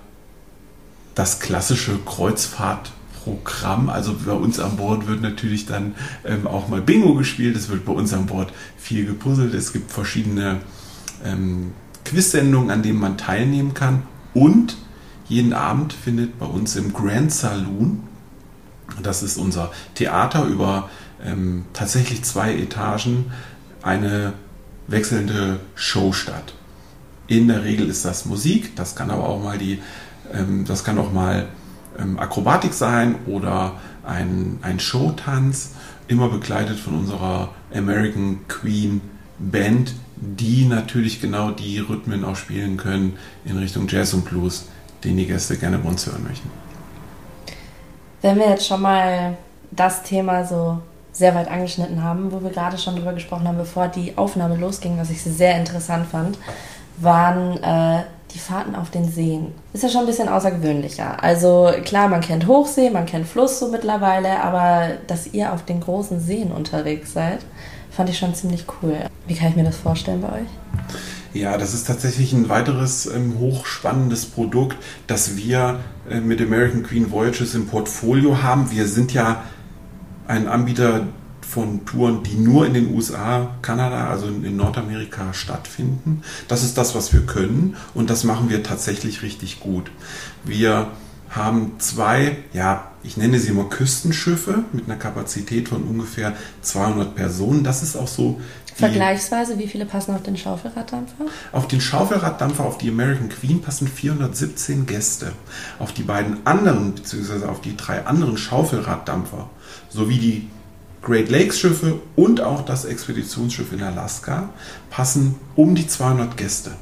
das 1.15 1.41
klassische 1.41 1.99
Kreuzfahrt 2.05 2.93
Programm. 3.27 3.89
Also 3.89 4.15
bei 4.25 4.33
uns 4.33 4.61
an 4.61 4.77
Bord 4.77 5.09
wird 5.09 5.21
natürlich 5.21 5.67
dann 5.67 5.97
ähm, 6.25 6.47
auch 6.47 6.69
mal 6.69 6.81
Bingo 6.81 7.15
gespielt. 7.15 7.57
Es 7.57 7.69
wird 7.69 7.85
bei 7.85 7.93
uns 7.93 8.13
an 8.13 8.27
Bord 8.27 8.53
viel 8.79 9.05
gepuzzelt. 9.05 9.53
Es 9.53 9.73
gibt 9.73 9.91
verschiedene 9.91 10.61
ähm, 11.25 11.73
Quiz-Sendungen, 12.05 12.71
an 12.71 12.83
denen 12.83 13.01
man 13.01 13.19
teilnehmen 13.19 13.75
kann. 13.75 14.05
Und 14.33 14.77
jeden 15.29 15.53
Abend 15.53 15.93
findet 15.93 16.39
bei 16.39 16.47
uns 16.47 16.77
im 16.77 16.93
Grand 16.93 17.33
Saloon, 17.33 18.05
das 19.03 19.25
ist 19.25 19.39
unser 19.39 19.73
Theater 19.97 20.45
über 20.45 20.89
ähm, 21.25 21.65
tatsächlich 21.73 22.23
zwei 22.23 22.55
Etagen, 22.55 23.33
eine 23.83 24.35
wechselnde 24.89 25.61
Show 25.75 26.13
statt. 26.13 26.55
In 27.27 27.49
der 27.49 27.65
Regel 27.65 27.89
ist 27.89 28.05
das 28.05 28.25
Musik, 28.25 28.77
das 28.77 28.95
kann 28.95 29.11
aber 29.11 29.29
auch 29.29 29.43
mal 29.43 29.59
die, 29.59 29.83
ähm, 30.33 30.65
das 30.67 30.85
kann 30.85 30.99
auch 30.99 31.13
mal 31.13 31.49
ähm, 31.99 32.19
Akrobatik 32.19 32.73
sein 32.73 33.17
oder 33.27 33.73
ein, 34.05 34.59
ein 34.63 34.79
Showtanz, 34.79 35.73
immer 36.09 36.29
begleitet 36.29 36.79
von 36.79 36.95
unserer 36.95 37.51
American 37.75 38.47
Queen 38.49 39.01
Band, 39.39 39.95
die 40.17 40.65
natürlich 40.65 41.21
genau 41.21 41.51
die 41.51 41.79
Rhythmen 41.79 42.25
auch 42.25 42.37
spielen 42.37 42.77
können 42.77 43.19
in 43.45 43.59
Richtung 43.59 43.87
Jazz 43.89 44.15
und 44.15 44.25
Blues, 44.25 44.69
den 45.05 45.17
die 45.17 45.27
Gäste 45.27 45.57
gerne 45.57 45.79
bei 45.79 45.89
uns 45.89 46.07
hören 46.07 46.25
möchten. 46.25 46.51
Wenn 48.23 48.39
wir 48.39 48.49
jetzt 48.49 48.67
schon 48.67 48.81
mal 48.81 49.37
das 49.71 50.03
Thema 50.03 50.45
so 50.45 50.81
sehr 51.17 51.35
weit 51.35 51.49
angeschnitten 51.49 52.03
haben, 52.03 52.33
wo 52.33 52.43
wir 52.43 52.51
gerade 52.51 52.79
schon 52.79 52.97
drüber 52.97 53.13
gesprochen 53.13 53.49
haben, 53.49 53.59
bevor 53.59 53.89
die 53.89 54.17
Aufnahme 54.17 54.57
losging, 54.57 54.99
was 54.99 55.11
ich 55.11 55.23
sehr 55.23 55.57
interessant 55.57 56.07
fand, 56.07 56.39
waren 56.99 57.63
äh, 57.63 58.03
die 58.35 58.39
Fahrten 58.39 58.75
auf 58.75 58.91
den 58.91 59.11
Seen. 59.11 59.53
Ist 59.73 59.83
ja 59.83 59.89
schon 59.89 60.01
ein 60.03 60.07
bisschen 60.07 60.29
außergewöhnlicher. 60.29 61.23
Also 61.23 61.73
klar, 61.85 62.09
man 62.09 62.21
kennt 62.21 62.47
Hochsee, 62.47 62.91
man 62.91 63.07
kennt 63.07 63.27
Fluss 63.27 63.59
so 63.59 63.69
mittlerweile, 63.69 64.43
aber 64.43 64.97
dass 65.07 65.27
ihr 65.33 65.53
auf 65.53 65.65
den 65.65 65.81
großen 65.81 66.21
Seen 66.21 66.53
unterwegs 66.53 67.13
seid, 67.13 67.39
fand 67.91 68.11
ich 68.11 68.19
schon 68.19 68.35
ziemlich 68.35 68.67
cool. 68.83 68.97
Wie 69.27 69.35
kann 69.35 69.49
ich 69.49 69.57
mir 69.57 69.65
das 69.65 69.77
vorstellen 69.77 70.21
bei 70.21 70.41
euch? 70.41 70.49
Ja, 71.33 71.59
das 71.59 71.75
ist 71.75 71.87
tatsächlich 71.87 72.33
ein 72.33 72.49
weiteres 72.49 73.07
ähm, 73.07 73.39
hochspannendes 73.39 74.27
Produkt, 74.27 74.77
das 75.07 75.37
wir 75.37 75.81
äh, 76.09 76.21
mit 76.21 76.41
American 76.41 76.83
Queen 76.83 77.11
Voyages 77.11 77.55
im 77.55 77.67
Portfolio 77.67 78.43
haben. 78.43 78.71
Wir 78.71 78.87
sind 78.87 79.13
ja 79.13 79.43
ein 80.29 80.49
Anbieter 80.49 81.07
von 81.41 81.85
Touren, 81.87 82.23
die 82.23 82.35
nur 82.35 82.67
in 82.67 82.75
den 82.75 82.95
USA, 82.95 83.51
Kanada, 83.63 84.09
also 84.09 84.27
in 84.27 84.57
Nordamerika 84.57 85.33
stattfinden. 85.33 86.23
Das 86.49 86.65
ist 86.65 86.77
das, 86.77 86.95
was 86.95 87.13
wir 87.13 87.21
können 87.23 87.77
und 87.95 88.11
das 88.11 88.25
machen 88.25 88.51
wir 88.51 88.63
tatsächlich 88.63 89.23
richtig 89.23 89.61
gut. 89.61 89.91
Wir 90.45 90.89
haben 91.31 91.73
zwei, 91.79 92.39
ja, 92.53 92.91
ich 93.03 93.17
nenne 93.17 93.39
sie 93.39 93.51
immer 93.51 93.69
Küstenschiffe 93.69 94.65
mit 94.73 94.87
einer 94.87 94.97
Kapazität 94.97 95.69
von 95.69 95.83
ungefähr 95.83 96.35
200 96.63 97.15
Personen. 97.15 97.63
Das 97.63 97.83
ist 97.83 97.97
auch 97.97 98.09
so. 98.09 98.41
Vergleichsweise, 98.77 99.59
wie 99.59 99.69
viele 99.69 99.87
passen 99.87 100.15
auf 100.15 100.23
den 100.23 100.37
Schaufelraddampfer? 100.37 101.25
Auf 101.53 101.67
den 101.67 101.81
Schaufelraddampfer, 101.81 102.65
auf 102.65 102.77
die 102.77 102.91
American 102.91 103.31
Queen 103.31 103.63
passen 103.63 103.89
417 103.89 104.85
Gäste. 104.85 105.33
Auf 105.79 105.93
die 105.93 106.03
beiden 106.03 106.47
anderen, 106.47 106.95
beziehungsweise 106.95 107.49
auf 107.49 107.63
die 107.63 107.75
drei 107.75 108.05
anderen 108.05 108.37
Schaufelraddampfer, 108.37 109.49
sowie 109.89 110.19
die 110.19 110.51
Great 111.01 111.31
Lakes 111.31 111.59
Schiffe 111.59 112.01
und 112.17 112.41
auch 112.41 112.65
das 112.65 112.85
Expeditionsschiff 112.85 113.73
in 113.73 113.83
Alaska 113.83 114.51
passen 114.91 115.37
um 115.55 115.75
die 115.75 115.87
200 115.87 116.37
Gäste. 116.37 116.73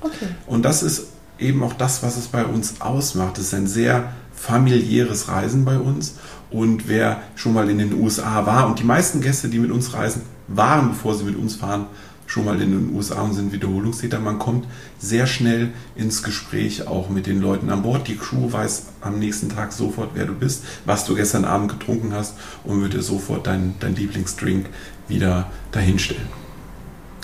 Okay. 0.00 0.28
Und 0.46 0.64
das 0.64 0.82
ist 0.82 1.08
eben 1.38 1.62
auch 1.62 1.74
das, 1.74 2.02
was 2.02 2.16
es 2.16 2.26
bei 2.28 2.44
uns 2.44 2.80
ausmacht. 2.80 3.38
Es 3.38 3.48
ist 3.48 3.54
ein 3.54 3.66
sehr 3.66 4.12
familiäres 4.34 5.28
Reisen 5.28 5.64
bei 5.64 5.78
uns. 5.78 6.14
Und 6.50 6.88
wer 6.88 7.22
schon 7.36 7.52
mal 7.52 7.70
in 7.70 7.78
den 7.78 8.00
USA 8.00 8.46
war 8.46 8.66
und 8.66 8.78
die 8.78 8.84
meisten 8.84 9.20
Gäste, 9.20 9.48
die 9.48 9.58
mit 9.58 9.70
uns 9.70 9.92
reisen, 9.92 10.22
waren, 10.50 10.90
bevor 10.90 11.14
sie 11.14 11.24
mit 11.24 11.36
uns 11.36 11.56
fahren, 11.56 11.86
schon 12.26 12.44
mal 12.44 12.60
in 12.62 12.70
den 12.70 12.94
USA 12.94 13.22
und 13.22 13.34
sind 13.34 13.52
Wiederholungstäter. 13.52 14.20
Man 14.20 14.38
kommt 14.38 14.66
sehr 15.00 15.26
schnell 15.26 15.70
ins 15.96 16.22
Gespräch 16.22 16.86
auch 16.86 17.08
mit 17.08 17.26
den 17.26 17.40
Leuten 17.40 17.70
an 17.70 17.82
Bord. 17.82 18.06
Die 18.06 18.16
Crew 18.16 18.52
weiß 18.52 18.84
am 19.00 19.18
nächsten 19.18 19.48
Tag 19.48 19.72
sofort, 19.72 20.10
wer 20.14 20.26
du 20.26 20.34
bist, 20.34 20.62
was 20.84 21.04
du 21.04 21.16
gestern 21.16 21.44
Abend 21.44 21.70
getrunken 21.70 22.12
hast 22.14 22.34
und 22.62 22.82
wird 22.82 22.94
dir 22.94 23.02
sofort 23.02 23.46
dein, 23.48 23.74
dein 23.80 23.96
Lieblingsdrink 23.96 24.66
wieder 25.08 25.50
dahinstellen. 25.72 26.28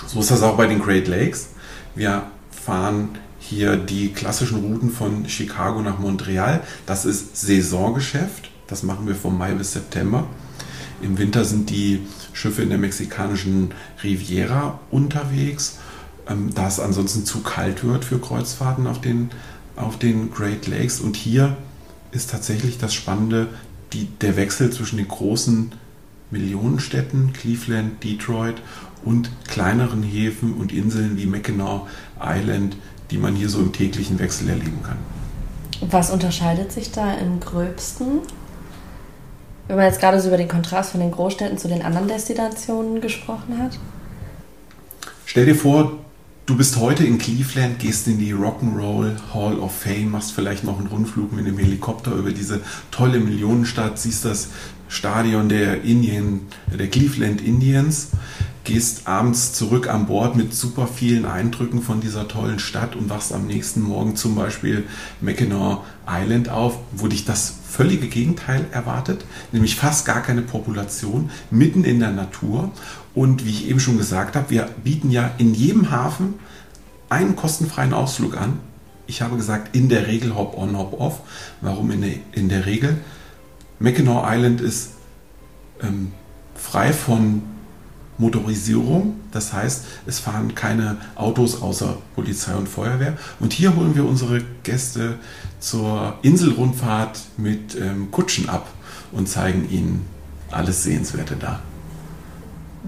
So 0.09 0.21
ist 0.21 0.30
das 0.30 0.42
auch 0.42 0.56
bei 0.56 0.66
den 0.66 0.80
Great 0.80 1.06
Lakes. 1.06 1.50
Wir 1.95 2.25
fahren 2.50 3.11
hier 3.38 3.76
die 3.76 4.12
klassischen 4.12 4.59
Routen 4.59 4.90
von 4.90 5.28
Chicago 5.28 5.83
nach 5.83 6.00
Montreal. 6.00 6.62
Das 6.85 7.04
ist 7.04 7.37
Saisongeschäft. 7.37 8.50
Das 8.66 8.83
machen 8.83 9.06
wir 9.06 9.14
von 9.14 9.38
Mai 9.38 9.52
bis 9.52 9.73
September. 9.73 10.26
Im 11.00 11.18
Winter 11.18 11.45
sind 11.45 11.71
die 11.71 12.06
Schiffe 12.37 12.62
in 12.62 12.69
der 12.69 12.78
mexikanischen 12.78 13.71
Riviera 14.02 14.78
unterwegs, 14.90 15.78
ähm, 16.28 16.50
da 16.55 16.69
es 16.69 16.78
ansonsten 16.78 17.25
zu 17.25 17.40
kalt 17.40 17.83
wird 17.83 18.05
für 18.05 18.19
Kreuzfahrten 18.19 18.87
auf 18.87 19.00
den, 19.00 19.31
auf 19.75 19.99
den 19.99 20.31
Great 20.31 20.66
Lakes. 20.66 21.00
Und 21.00 21.16
hier 21.16 21.57
ist 22.12 22.31
tatsächlich 22.31 22.78
das 22.78 22.93
Spannende, 22.93 23.49
die, 23.93 24.09
der 24.21 24.37
Wechsel 24.37 24.71
zwischen 24.71 24.99
den 24.99 25.09
großen 25.09 25.73
Millionenstädten, 26.31 27.33
Cleveland, 27.33 28.05
Detroit 28.05 28.57
und 29.05 29.31
kleineren 29.49 30.02
Häfen 30.02 30.55
und 30.55 30.73
Inseln 30.73 31.16
wie 31.16 31.26
Mackinac 31.26 31.83
Island, 32.21 32.76
die 33.11 33.19
man 33.19 33.35
hier 33.35 33.49
so 33.49 33.61
im 33.61 33.73
täglichen 33.73 34.19
Wechsel 34.19 34.49
erleben 34.49 34.83
kann. 34.83 34.99
Was 35.90 36.11
unterscheidet 36.11 36.73
sich 36.73 36.90
da 36.90 37.14
im 37.14 37.40
gröbsten? 37.40 38.21
Wenn 39.68 39.76
man 39.76 39.87
jetzt 39.87 40.00
gerade 40.00 40.20
so 40.20 40.28
über 40.28 40.37
den 40.37 40.49
Kontrast 40.49 40.92
von 40.92 41.00
den 41.00 41.11
Großstädten 41.11 41.58
zu 41.58 41.68
den 41.68 41.82
anderen 41.82 42.08
Destinationen 42.08 43.00
gesprochen 43.00 43.58
hat. 43.58 43.78
Stell 45.25 45.46
dir 45.46 45.56
vor, 45.56 45.99
du 46.46 46.56
bist 46.56 46.76
heute 46.76 47.04
in 47.04 47.18
Cleveland, 47.18 47.80
gehst 47.80 48.06
in 48.06 48.18
die 48.18 48.32
Rock'n'Roll 48.32 49.16
Hall 49.35 49.58
of 49.58 49.76
Fame, 49.76 50.12
machst 50.12 50.32
vielleicht 50.32 50.62
noch 50.62 50.78
einen 50.78 50.87
Rundflug 50.87 51.32
mit 51.32 51.46
einem 51.46 51.58
Helikopter 51.58 52.12
über 52.12 52.30
diese 52.30 52.61
tolle 52.92 53.18
Millionenstadt, 53.18 53.99
siehst 53.99 54.25
das 54.25 54.49
Stadion 54.88 55.49
der 55.49 55.82
Indian, 55.82 56.42
der 56.66 56.87
Cleveland 56.87 57.40
Indians 57.40 58.11
gehst 58.66 59.06
abends 59.06 59.52
zurück 59.52 59.88
an 59.88 60.06
Bord 60.06 60.37
mit 60.37 60.52
super 60.52 60.88
vielen 60.88 61.25
Eindrücken 61.25 61.80
von 61.80 62.00
dieser 62.00 62.26
tollen 62.28 62.58
Stadt 62.58 62.96
und 62.96 63.08
wachst 63.08 63.32
am 63.32 63.46
nächsten 63.46 63.80
Morgen 63.80 64.16
zum 64.16 64.35
Beispiel 64.35 64.85
Mackinac 65.20 65.82
Island 66.06 66.49
auf, 66.49 66.76
wo 66.92 67.06
dich 67.06 67.25
das 67.25 67.54
völlige 67.68 68.08
Gegenteil 68.08 68.66
erwartet, 68.73 69.25
nämlich 69.52 69.76
fast 69.76 70.04
gar 70.04 70.20
keine 70.20 70.42
Population, 70.42 71.30
mitten 71.50 71.85
in 71.85 72.00
der 72.00 72.11
Natur. 72.11 72.73
Und 73.14 73.46
wie 73.46 73.50
ich 73.50 73.68
eben 73.70 73.80
schon 73.80 73.99
gesagt 73.99 74.35
habe, 74.35 74.50
wir 74.50 74.68
bieten 74.82 75.11
ja 75.11 75.30
in 75.38 75.54
jedem 75.54 75.90
Hafen 75.90 76.35
einen 77.08 77.37
kostenfreien 77.37 77.94
Ausflug 77.94 78.37
an. 78.37 78.58
Ich 79.06 79.23
habe 79.23 79.37
gesagt, 79.37 79.76
in 79.76 79.88
der 79.88 80.08
Regel 80.08 80.35
Hop-on, 80.35 80.76
Hop-off. 80.76 81.20
Warum 81.61 81.92
in 81.92 82.00
der, 82.00 82.14
in 82.32 82.49
der 82.49 82.66
Regel? 82.66 82.99
Mackinac 83.78 84.25
Island 84.26 84.61
ist 84.61 84.90
ähm, 85.80 86.11
frei 86.56 86.92
von 86.92 87.42
Motorisierung. 88.18 89.14
Das 89.32 89.52
heißt, 89.52 89.85
es 90.06 90.18
fahren 90.18 90.54
keine 90.54 90.96
Autos 91.14 91.61
außer 91.62 91.96
Polizei 92.14 92.54
und 92.54 92.68
Feuerwehr. 92.68 93.14
Und 93.40 93.52
hier 93.52 93.76
holen 93.76 93.94
wir 93.94 94.04
unsere 94.04 94.42
Gäste 94.62 95.16
zur 95.61 96.14
Inselrundfahrt 96.23 97.20
mit 97.37 97.75
ähm, 97.75 98.11
Kutschen 98.11 98.49
ab 98.49 98.66
und 99.12 99.28
zeigen 99.28 99.68
ihnen 99.70 100.06
alles 100.50 100.82
Sehenswerte 100.82 101.37
da. 101.37 101.61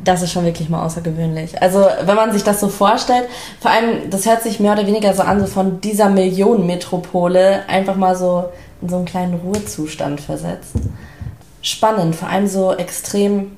Das 0.04 0.22
ist 0.22 0.30
schon 0.30 0.44
wirklich 0.44 0.68
mal 0.68 0.84
außergewöhnlich. 0.84 1.60
Also, 1.60 1.84
wenn 2.04 2.14
man 2.14 2.32
sich 2.32 2.44
das 2.44 2.60
so 2.60 2.68
vorstellt, 2.68 3.28
vor 3.60 3.70
allem, 3.70 4.10
das 4.10 4.26
hört 4.26 4.42
sich 4.42 4.60
mehr 4.60 4.72
oder 4.72 4.86
weniger 4.86 5.12
so 5.12 5.22
an, 5.22 5.40
so 5.40 5.46
von 5.46 5.80
dieser 5.80 6.08
Millionenmetropole 6.08 7.68
einfach 7.68 7.96
mal 7.96 8.14
so 8.14 8.44
in 8.80 8.88
so 8.88 8.96
einen 8.96 9.06
kleinen 9.06 9.34
Ruhezustand 9.34 10.20
versetzt. 10.20 10.74
Spannend, 11.62 12.14
vor 12.14 12.28
allem 12.28 12.46
so 12.46 12.74
extrem 12.74 13.57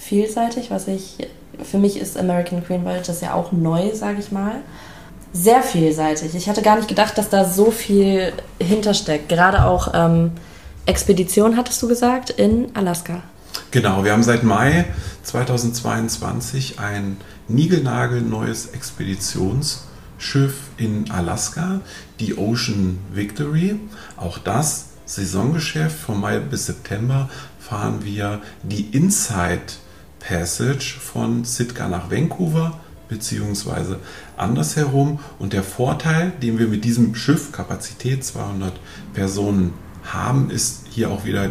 vielseitig, 0.00 0.70
was 0.70 0.88
ich, 0.88 1.28
für 1.62 1.78
mich 1.78 1.98
ist 1.98 2.18
American 2.18 2.64
Queen 2.64 2.84
Voyages 2.84 3.20
ja 3.20 3.34
auch 3.34 3.52
neu, 3.52 3.94
sage 3.94 4.18
ich 4.18 4.32
mal. 4.32 4.56
Sehr 5.32 5.62
vielseitig. 5.62 6.34
Ich 6.34 6.48
hatte 6.48 6.62
gar 6.62 6.76
nicht 6.76 6.88
gedacht, 6.88 7.16
dass 7.16 7.28
da 7.28 7.44
so 7.44 7.70
viel 7.70 8.32
hintersteckt. 8.60 9.28
Gerade 9.28 9.64
auch 9.64 9.92
ähm, 9.94 10.32
Expedition, 10.86 11.56
hattest 11.56 11.80
du 11.82 11.88
gesagt, 11.88 12.30
in 12.30 12.74
Alaska. 12.74 13.22
Genau, 13.70 14.02
wir 14.02 14.12
haben 14.12 14.24
seit 14.24 14.42
Mai 14.42 14.86
2022 15.22 16.80
ein 16.80 17.18
niegelnagelneues 17.46 18.70
Expeditionsschiff 18.70 20.54
in 20.78 21.08
Alaska, 21.10 21.80
die 22.18 22.36
Ocean 22.36 22.98
Victory. 23.12 23.78
Auch 24.16 24.38
das 24.38 24.86
Saisongeschäft 25.04 25.96
von 25.96 26.20
Mai 26.20 26.38
bis 26.38 26.66
September 26.66 27.28
fahren 27.60 28.00
wir 28.02 28.40
die 28.62 28.86
Inside 28.90 29.60
Passage 30.20 30.98
von 31.00 31.44
Sitka 31.44 31.88
nach 31.88 32.10
Vancouver 32.10 32.78
beziehungsweise 33.08 33.98
andersherum. 34.36 35.18
Und 35.38 35.52
der 35.52 35.64
Vorteil, 35.64 36.32
den 36.42 36.58
wir 36.58 36.68
mit 36.68 36.84
diesem 36.84 37.14
Schiff, 37.14 37.52
Kapazität 37.52 38.24
200 38.24 38.72
Personen 39.12 39.72
haben, 40.04 40.50
ist 40.50 40.84
hier 40.90 41.10
auch 41.10 41.24
wieder 41.24 41.50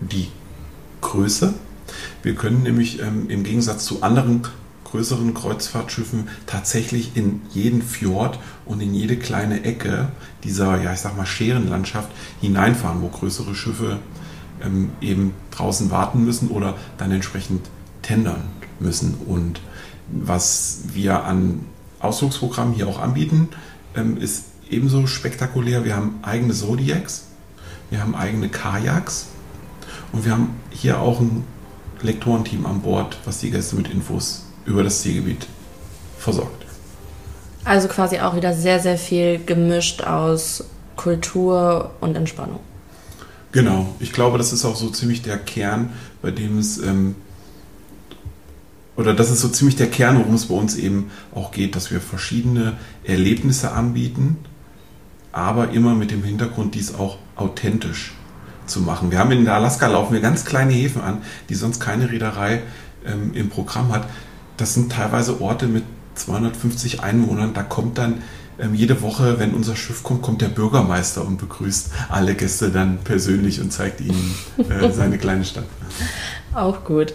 die 0.00 0.28
Größe. 1.00 1.54
Wir 2.22 2.34
können 2.34 2.62
nämlich 2.62 3.00
ähm, 3.00 3.28
im 3.28 3.42
Gegensatz 3.42 3.84
zu 3.84 4.02
anderen 4.02 4.42
größeren 4.84 5.34
Kreuzfahrtschiffen 5.34 6.28
tatsächlich 6.46 7.16
in 7.16 7.40
jeden 7.50 7.82
Fjord 7.82 8.38
und 8.66 8.80
in 8.80 8.94
jede 8.94 9.16
kleine 9.16 9.64
Ecke 9.64 10.08
dieser, 10.44 10.80
ja, 10.82 10.92
ich 10.92 11.00
sag 11.00 11.16
mal, 11.16 11.26
Scherenlandschaft 11.26 12.10
hineinfahren, 12.40 13.02
wo 13.02 13.08
größere 13.08 13.54
Schiffe 13.54 13.98
ähm, 14.62 14.90
eben 15.00 15.34
draußen 15.50 15.90
warten 15.90 16.24
müssen 16.24 16.48
oder 16.48 16.76
dann 16.98 17.10
entsprechend 17.10 17.62
tendern 18.02 18.42
müssen. 18.80 19.14
Und 19.26 19.60
was 20.08 20.80
wir 20.92 21.24
an 21.24 21.60
Ausflugsprogrammen 22.00 22.74
hier 22.74 22.88
auch 22.88 23.00
anbieten, 23.00 23.48
ähm, 23.96 24.16
ist 24.16 24.44
ebenso 24.68 25.06
spektakulär. 25.06 25.84
Wir 25.84 25.96
haben 25.96 26.18
eigene 26.22 26.52
Zodiacs, 26.52 27.24
wir 27.90 28.00
haben 28.00 28.14
eigene 28.14 28.48
Kajaks 28.48 29.26
und 30.12 30.24
wir 30.24 30.32
haben 30.32 30.50
hier 30.70 31.00
auch 31.00 31.20
ein 31.20 31.44
Lektorenteam 32.02 32.66
an 32.66 32.80
Bord, 32.80 33.18
was 33.24 33.38
die 33.38 33.50
Gäste 33.50 33.76
mit 33.76 33.88
Infos 33.88 34.44
über 34.66 34.82
das 34.82 35.02
Zielgebiet 35.02 35.46
versorgt. 36.18 36.64
Also 37.64 37.86
quasi 37.88 38.18
auch 38.18 38.34
wieder 38.34 38.54
sehr, 38.54 38.80
sehr 38.80 38.98
viel 38.98 39.38
gemischt 39.44 40.02
aus 40.02 40.64
Kultur 40.96 41.92
und 42.00 42.16
Entspannung. 42.16 42.60
Genau, 43.52 43.94
ich 44.00 44.12
glaube, 44.12 44.38
das 44.38 44.52
ist 44.52 44.64
auch 44.64 44.76
so 44.76 44.88
ziemlich 44.88 45.22
der 45.22 45.38
Kern, 45.38 45.90
bei 46.22 46.30
dem 46.30 46.58
es 46.58 46.78
ähm, 46.78 47.14
oder 48.96 49.14
das 49.14 49.30
ist 49.30 49.40
so 49.40 49.48
ziemlich 49.48 49.76
der 49.76 49.90
Kern, 49.90 50.18
worum 50.18 50.34
es 50.34 50.46
bei 50.46 50.54
uns 50.54 50.76
eben 50.76 51.10
auch 51.34 51.50
geht, 51.50 51.76
dass 51.76 51.90
wir 51.90 52.00
verschiedene 52.00 52.74
Erlebnisse 53.04 53.72
anbieten, 53.72 54.36
aber 55.32 55.70
immer 55.70 55.94
mit 55.94 56.10
dem 56.10 56.22
Hintergrund, 56.22 56.74
dies 56.74 56.94
auch 56.94 57.18
authentisch 57.36 58.14
zu 58.66 58.80
machen. 58.80 59.10
Wir 59.10 59.18
haben 59.18 59.32
in 59.32 59.48
Alaska 59.48 59.86
laufen 59.86 60.12
wir 60.12 60.20
ganz 60.20 60.44
kleine 60.44 60.72
Häfen 60.72 61.02
an, 61.02 61.22
die 61.48 61.54
sonst 61.54 61.80
keine 61.80 62.10
Reederei 62.10 62.62
ähm, 63.06 63.32
im 63.34 63.48
Programm 63.48 63.92
hat. 63.92 64.06
Das 64.56 64.74
sind 64.74 64.92
teilweise 64.92 65.40
Orte 65.40 65.66
mit 65.66 65.84
250 66.14 67.02
Einwohnern. 67.02 67.54
Da 67.54 67.62
kommt 67.62 67.98
dann 67.98 68.22
ähm, 68.58 68.74
jede 68.74 69.00
Woche, 69.02 69.38
wenn 69.38 69.54
unser 69.54 69.74
Schiff 69.74 70.02
kommt, 70.02 70.22
kommt 70.22 70.42
der 70.42 70.48
Bürgermeister 70.48 71.26
und 71.26 71.38
begrüßt 71.38 71.90
alle 72.10 72.34
Gäste 72.34 72.70
dann 72.70 72.98
persönlich 72.98 73.60
und 73.60 73.72
zeigt 73.72 74.00
ihnen 74.00 74.34
äh, 74.58 74.90
seine 74.92 75.18
kleine 75.18 75.44
Stadt. 75.44 75.64
Auch 76.54 76.84
gut. 76.84 77.14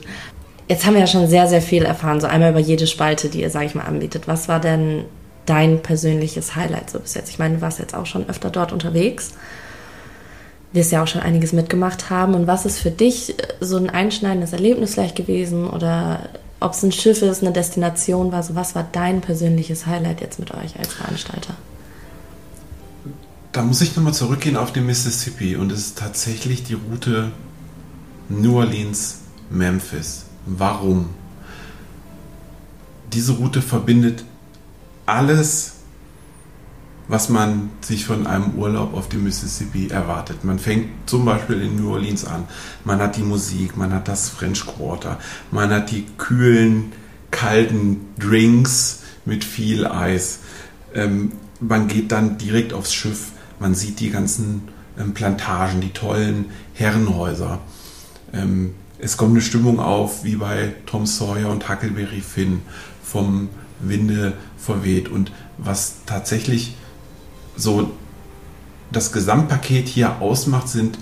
Jetzt 0.68 0.86
haben 0.86 0.94
wir 0.94 1.02
ja 1.02 1.08
schon 1.08 1.28
sehr, 1.28 1.48
sehr 1.48 1.62
viel 1.62 1.84
erfahren, 1.84 2.20
so 2.20 2.28
einmal 2.28 2.52
über 2.52 2.60
jede 2.60 2.88
Spalte, 2.88 3.30
die 3.30 3.42
ihr, 3.42 3.50
sage 3.50 3.66
ich 3.66 3.76
mal, 3.76 3.84
anbietet. 3.84 4.28
Was 4.28 4.50
war 4.50 4.60
denn 4.60 5.06
dein 5.46 5.82
persönliches 5.82 6.56
Highlight 6.56 6.90
so 6.90 7.00
bis 7.00 7.14
jetzt? 7.14 7.30
Ich 7.30 7.40
meine, 7.40 7.56
du 7.56 7.62
warst 7.62 7.80
jetzt 7.80 7.96
auch 7.96 8.06
schon 8.06 8.28
öfter 8.30 8.50
dort 8.50 8.74
unterwegs. 8.74 9.32
Wirst 10.74 10.92
ja 10.92 11.02
auch 11.02 11.08
schon 11.08 11.22
einiges 11.22 11.54
mitgemacht 11.54 12.10
haben. 12.10 12.34
Und 12.34 12.48
was 12.48 12.66
ist 12.66 12.80
für 12.80 12.92
dich 12.92 13.40
äh, 13.40 13.44
so 13.62 13.78
ein 13.78 13.90
einschneidendes 13.90 14.52
Erlebnis 14.52 14.94
vielleicht 14.94 15.16
gewesen? 15.16 15.70
Oder 15.70 16.28
ob 16.60 16.74
es 16.74 16.84
ein 16.84 16.92
Schiff 16.92 17.22
ist, 17.22 17.42
eine 17.42 17.54
Destination 17.54 18.34
war? 18.34 18.44
So, 18.44 18.56
was 18.56 18.76
war 18.76 18.86
dein 18.92 19.22
persönliches 19.22 19.86
Highlight 19.86 20.20
jetzt 20.20 20.38
mit 20.38 20.54
euch 20.54 20.78
als 20.78 20.94
Veranstalter? 20.94 21.56
Da 23.54 23.64
muss 23.64 23.80
ich 23.80 23.96
nochmal 23.96 24.14
zurückgehen 24.14 24.58
auf 24.58 24.74
den 24.74 24.86
Mississippi. 24.86 25.56
Und 25.56 25.72
es 25.72 25.80
ist 25.80 25.98
tatsächlich 25.98 26.64
die 26.64 26.74
Route 26.74 27.32
New 28.28 28.58
Orleans-Memphis. 28.58 30.27
Warum? 30.48 31.10
Diese 33.12 33.34
Route 33.34 33.62
verbindet 33.62 34.24
alles, 35.06 35.74
was 37.10 37.30
man 37.30 37.70
sich 37.82 38.06
von 38.06 38.28
einem 38.28 38.56
Urlaub 38.56 38.94
auf 38.94 39.10
dem 39.10 39.24
Mississippi 39.24 39.88
erwartet. 39.88 40.44
Man 40.44 40.60
fängt 40.60 41.10
zum 41.10 41.26
Beispiel 41.26 41.62
in 41.62 41.76
New 41.76 41.92
Orleans 41.92 42.26
an. 42.26 42.46
Man 42.84 43.00
hat 43.00 43.18
die 43.18 43.24
Musik, 43.24 43.78
man 43.78 43.94
hat 43.94 44.08
das 44.08 44.30
French 44.30 44.66
Quarter, 44.66 45.20
man 45.52 45.70
hat 45.70 45.92
die 45.92 46.06
kühlen, 46.18 46.92
kalten 47.32 48.14
Drinks 48.18 49.04
mit 49.26 49.44
viel 49.44 49.86
Eis. 49.86 50.40
Ähm, 50.94 51.34
man 51.60 51.88
geht 51.88 52.12
dann 52.12 52.38
direkt 52.38 52.74
aufs 52.74 52.94
Schiff, 52.94 53.32
man 53.60 53.76
sieht 53.76 54.00
die 54.00 54.10
ganzen 54.10 54.70
ähm, 54.98 55.14
Plantagen, 55.14 55.82
die 55.82 55.92
tollen 55.92 56.46
Herrenhäuser. 56.74 57.60
Ähm, 58.34 58.76
es 59.00 59.18
kommt 59.18 59.32
eine 59.32 59.42
Stimmung 59.42 59.80
auf 59.80 60.24
wie 60.24 60.36
bei 60.36 60.74
Tom 60.86 61.06
Sawyer 61.06 61.50
und 61.50 61.70
Huckleberry 61.70 62.22
Finn 62.22 62.62
vom 63.04 63.50
Winde 63.80 64.34
verweht. 64.58 65.10
Und 65.10 65.32
was 65.58 65.98
tatsächlich 66.06 66.76
so 67.56 67.92
das 68.92 69.12
Gesamtpaket 69.12 69.88
hier 69.88 70.22
ausmacht, 70.22 70.68
sind 70.68 70.98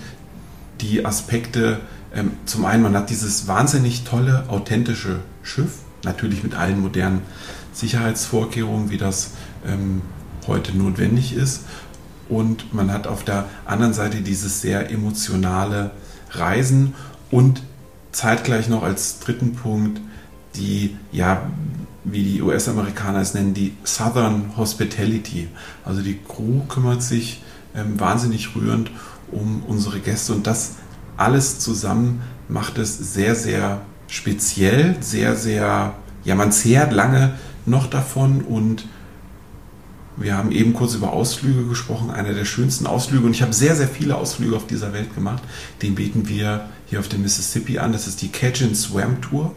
die 0.80 1.06
Aspekte. 1.06 1.80
Ähm, 2.14 2.32
zum 2.44 2.64
einen, 2.64 2.82
man 2.82 2.94
hat 2.94 3.10
dieses 3.10 3.48
wahnsinnig 3.48 4.04
tolle, 4.04 4.44
authentische 4.48 5.20
Schiff, 5.42 5.78
natürlich 6.04 6.42
mit 6.42 6.54
allen 6.54 6.80
modernen 6.80 7.22
Sicherheitsvorkehrungen, 7.72 8.90
wie 8.90 8.98
das 8.98 9.30
ähm, 9.66 10.02
heute 10.46 10.76
notwendig 10.76 11.34
ist. 11.34 11.62
Und 12.28 12.74
man 12.74 12.92
hat 12.92 13.06
auf 13.06 13.24
der 13.24 13.46
anderen 13.64 13.94
Seite 13.94 14.20
dieses 14.20 14.60
sehr 14.60 14.90
emotionale 14.90 15.92
Reisen 16.32 16.94
und 17.30 17.62
zeitgleich 18.16 18.68
noch 18.68 18.82
als 18.82 19.20
dritten 19.20 19.54
Punkt 19.54 20.00
die 20.56 20.96
ja 21.12 21.42
wie 22.04 22.22
die 22.22 22.40
US-Amerikaner 22.40 23.20
es 23.20 23.34
nennen, 23.34 23.52
die 23.52 23.72
Southern 23.82 24.56
Hospitality. 24.56 25.48
Also 25.84 26.02
die 26.02 26.18
Crew 26.18 26.60
kümmert 26.68 27.02
sich 27.02 27.42
ähm, 27.74 27.98
wahnsinnig 27.98 28.54
rührend 28.54 28.92
um 29.32 29.64
unsere 29.66 29.98
Gäste 29.98 30.32
und 30.32 30.46
das 30.46 30.76
alles 31.16 31.58
zusammen 31.58 32.22
macht 32.48 32.78
es 32.78 32.96
sehr, 32.96 33.34
sehr 33.34 33.80
speziell, 34.06 34.96
sehr, 35.00 35.34
sehr, 35.34 35.94
ja, 36.22 36.34
man 36.36 36.52
zehrt 36.52 36.92
lange 36.92 37.34
noch 37.64 37.88
davon 37.88 38.42
und 38.42 38.86
wir 40.16 40.36
haben 40.36 40.52
eben 40.52 40.74
kurz 40.74 40.94
über 40.94 41.12
Ausflüge 41.12 41.64
gesprochen, 41.64 42.10
einer 42.10 42.34
der 42.34 42.44
schönsten 42.44 42.86
Ausflüge 42.86 43.26
und 43.26 43.32
ich 43.32 43.42
habe 43.42 43.52
sehr, 43.52 43.74
sehr 43.74 43.88
viele 43.88 44.16
Ausflüge 44.16 44.54
auf 44.54 44.68
dieser 44.68 44.92
Welt 44.92 45.12
gemacht. 45.14 45.42
Den 45.82 45.96
bieten 45.96 46.28
wir 46.28 46.68
hier 46.86 47.00
auf 47.00 47.08
dem 47.08 47.22
Mississippi 47.22 47.78
an. 47.78 47.92
Das 47.92 48.06
ist 48.06 48.22
die 48.22 48.30
and 48.62 48.76
Swam 48.76 49.20
Tour 49.20 49.54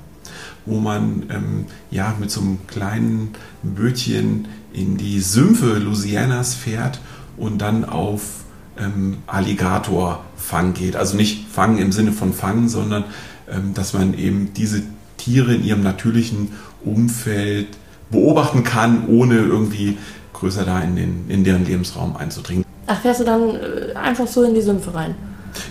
wo 0.65 0.79
man 0.79 1.23
ähm, 1.29 1.65
ja 1.91 2.15
mit 2.19 2.31
so 2.31 2.41
einem 2.41 2.59
kleinen 2.67 3.33
Bötchen 3.63 4.47
in 4.71 4.97
die 4.97 5.19
Sümpfe 5.19 5.79
Louisianas 5.79 6.53
fährt 6.53 6.99
und 7.37 7.59
dann 7.59 7.85
auf 7.85 8.43
ähm, 8.77 9.17
Alligatorfang 9.27 10.73
geht. 10.73 10.95
Also 10.95 11.17
nicht 11.17 11.47
Fangen 11.49 11.79
im 11.79 11.91
Sinne 11.91 12.11
von 12.11 12.33
Fangen, 12.33 12.69
sondern 12.69 13.05
ähm, 13.49 13.73
dass 13.73 13.93
man 13.93 14.13
eben 14.13 14.53
diese 14.53 14.83
Tiere 15.17 15.55
in 15.55 15.63
ihrem 15.63 15.81
natürlichen 15.81 16.53
Umfeld 16.85 17.67
beobachten 18.11 18.63
kann, 18.63 19.07
ohne 19.07 19.37
irgendwie 19.37 19.97
größer 20.33 20.65
da 20.65 20.79
in, 20.81 20.95
den, 20.95 21.25
in 21.29 21.43
deren 21.43 21.65
Lebensraum 21.65 22.15
einzudringen. 22.15 22.63
Ach, 22.87 23.01
fährst 23.01 23.19
du 23.19 23.25
dann 23.25 23.55
äh, 23.55 23.93
einfach 23.95 24.27
so 24.27 24.43
in 24.43 24.53
die 24.53 24.61
Sümpfe 24.61 24.93
rein? 24.93 25.15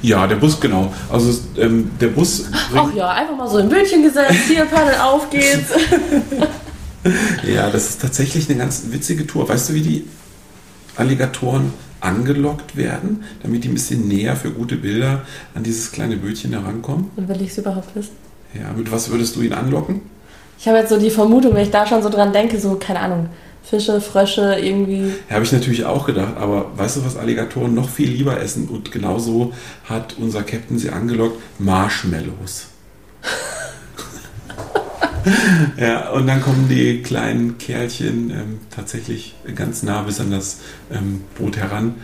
Ja, 0.02 0.26
der 0.26 0.36
Bus, 0.36 0.60
genau. 0.60 0.92
Also 1.10 1.38
ähm, 1.56 1.90
der 2.00 2.08
Bus. 2.08 2.44
Ach 2.74 2.92
ja, 2.94 3.10
einfach 3.10 3.36
mal 3.36 3.48
so 3.48 3.58
ein 3.58 3.68
Bötchen 3.68 4.02
gesetzt, 4.02 4.34
hier 4.46 4.64
Paddel, 4.64 4.94
auf 5.00 5.30
geht's. 5.30 5.70
ja, 7.46 7.70
das 7.70 7.90
ist 7.90 8.02
tatsächlich 8.02 8.48
eine 8.48 8.58
ganz 8.58 8.84
witzige 8.90 9.26
Tour. 9.26 9.48
Weißt 9.48 9.70
du, 9.70 9.74
wie 9.74 9.82
die 9.82 10.04
Alligatoren 10.96 11.72
angelockt 12.00 12.76
werden, 12.76 13.24
damit 13.42 13.64
die 13.64 13.68
ein 13.68 13.74
bisschen 13.74 14.06
näher 14.08 14.36
für 14.36 14.50
gute 14.50 14.76
Bilder 14.76 15.22
an 15.54 15.62
dieses 15.62 15.90
kleine 15.92 16.16
Bötchen 16.16 16.52
herankommen? 16.52 17.10
Und 17.16 17.28
will 17.28 17.40
ich 17.42 17.50
es 17.50 17.58
überhaupt 17.58 17.94
wissen? 17.94 18.12
Ja, 18.54 18.72
mit 18.76 18.90
was 18.90 19.10
würdest 19.10 19.36
du 19.36 19.42
ihn 19.42 19.52
anlocken? 19.52 20.00
Ich 20.58 20.66
habe 20.66 20.78
jetzt 20.78 20.88
so 20.88 20.98
die 20.98 21.10
Vermutung, 21.10 21.54
wenn 21.54 21.62
ich 21.62 21.70
da 21.70 21.86
schon 21.86 22.02
so 22.02 22.08
dran 22.08 22.32
denke, 22.32 22.58
so, 22.58 22.74
keine 22.74 23.00
Ahnung, 23.00 23.28
Fische, 23.62 24.00
Frösche 24.00 24.56
irgendwie. 24.60 25.12
Ja, 25.28 25.34
habe 25.34 25.44
ich 25.44 25.52
natürlich 25.52 25.84
auch 25.84 26.06
gedacht, 26.06 26.36
aber 26.36 26.70
weißt 26.76 26.96
du, 26.96 27.04
was 27.04 27.16
Alligatoren 27.16 27.74
noch 27.74 27.88
viel 27.88 28.10
lieber 28.10 28.40
essen? 28.40 28.68
Und 28.68 28.90
genauso 28.90 29.52
hat 29.84 30.16
unser 30.18 30.42
Captain 30.42 30.78
sie 30.78 30.90
angelockt: 30.90 31.38
Marshmallows. 31.58 32.68
ja, 35.78 36.10
und 36.10 36.26
dann 36.26 36.40
kommen 36.40 36.68
die 36.68 37.02
kleinen 37.02 37.58
Kerlchen 37.58 38.30
ähm, 38.30 38.60
tatsächlich 38.74 39.34
ganz 39.54 39.82
nah 39.82 40.02
bis 40.02 40.20
an 40.20 40.30
das 40.30 40.60
ähm, 40.90 41.22
Boot 41.36 41.56
heran. 41.58 41.96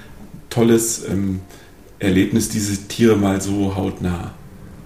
Tolles 0.50 1.08
ähm, 1.08 1.40
Erlebnis, 1.98 2.48
diese 2.50 2.88
Tiere 2.88 3.16
mal 3.16 3.40
so 3.40 3.74
hautnah 3.74 4.34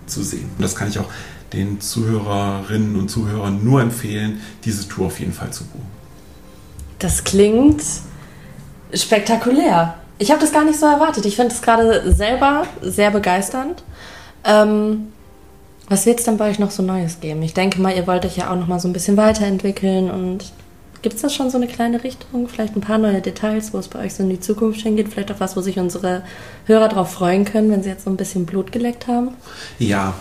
zu 0.06 0.22
sehen. 0.22 0.48
Und 0.56 0.62
das 0.62 0.76
kann 0.76 0.88
ich 0.88 0.98
auch 0.98 1.10
den 1.52 1.80
Zuhörerinnen 1.80 2.96
und 2.96 3.08
Zuhörern 3.08 3.64
nur 3.64 3.80
empfehlen, 3.80 4.40
diese 4.64 4.86
Tour 4.88 5.06
auf 5.06 5.18
jeden 5.20 5.32
Fall 5.32 5.52
zu 5.52 5.64
buchen. 5.64 5.97
Das 6.98 7.24
klingt 7.24 7.82
spektakulär. 8.92 9.94
Ich 10.18 10.30
habe 10.30 10.40
das 10.40 10.52
gar 10.52 10.64
nicht 10.64 10.78
so 10.78 10.86
erwartet. 10.86 11.26
Ich 11.26 11.36
finde 11.36 11.54
es 11.54 11.62
gerade 11.62 12.12
selber 12.12 12.64
sehr 12.82 13.10
begeisternd. 13.10 13.82
Ähm, 14.44 15.12
was 15.88 16.06
wird 16.06 16.18
es 16.18 16.24
denn 16.24 16.36
bei 16.36 16.50
euch 16.50 16.58
noch 16.58 16.70
so 16.70 16.82
Neues 16.82 17.20
geben? 17.20 17.42
Ich 17.42 17.54
denke 17.54 17.80
mal, 17.80 17.94
ihr 17.94 18.06
wollt 18.06 18.24
euch 18.26 18.36
ja 18.36 18.50
auch 18.50 18.56
noch 18.56 18.66
mal 18.66 18.80
so 18.80 18.88
ein 18.88 18.92
bisschen 18.92 19.16
weiterentwickeln 19.16 20.10
und 20.10 20.52
gibt 21.00 21.16
es 21.16 21.22
da 21.22 21.30
schon 21.30 21.50
so 21.50 21.56
eine 21.56 21.66
kleine 21.66 22.02
Richtung? 22.02 22.48
Vielleicht 22.48 22.76
ein 22.76 22.80
paar 22.80 22.98
neue 22.98 23.22
Details, 23.22 23.72
wo 23.72 23.78
es 23.78 23.88
bei 23.88 24.00
euch 24.00 24.14
so 24.14 24.22
in 24.22 24.30
die 24.30 24.40
Zukunft 24.40 24.80
hingeht? 24.80 25.08
Vielleicht 25.08 25.30
auch 25.32 25.40
was, 25.40 25.56
wo 25.56 25.60
sich 25.60 25.78
unsere 25.78 26.22
Hörer 26.66 26.88
darauf 26.88 27.12
freuen 27.12 27.44
können, 27.44 27.70
wenn 27.70 27.82
sie 27.82 27.88
jetzt 27.88 28.04
so 28.04 28.10
ein 28.10 28.16
bisschen 28.16 28.44
Blut 28.44 28.72
geleckt 28.72 29.06
haben? 29.06 29.30
Ja, 29.78 30.14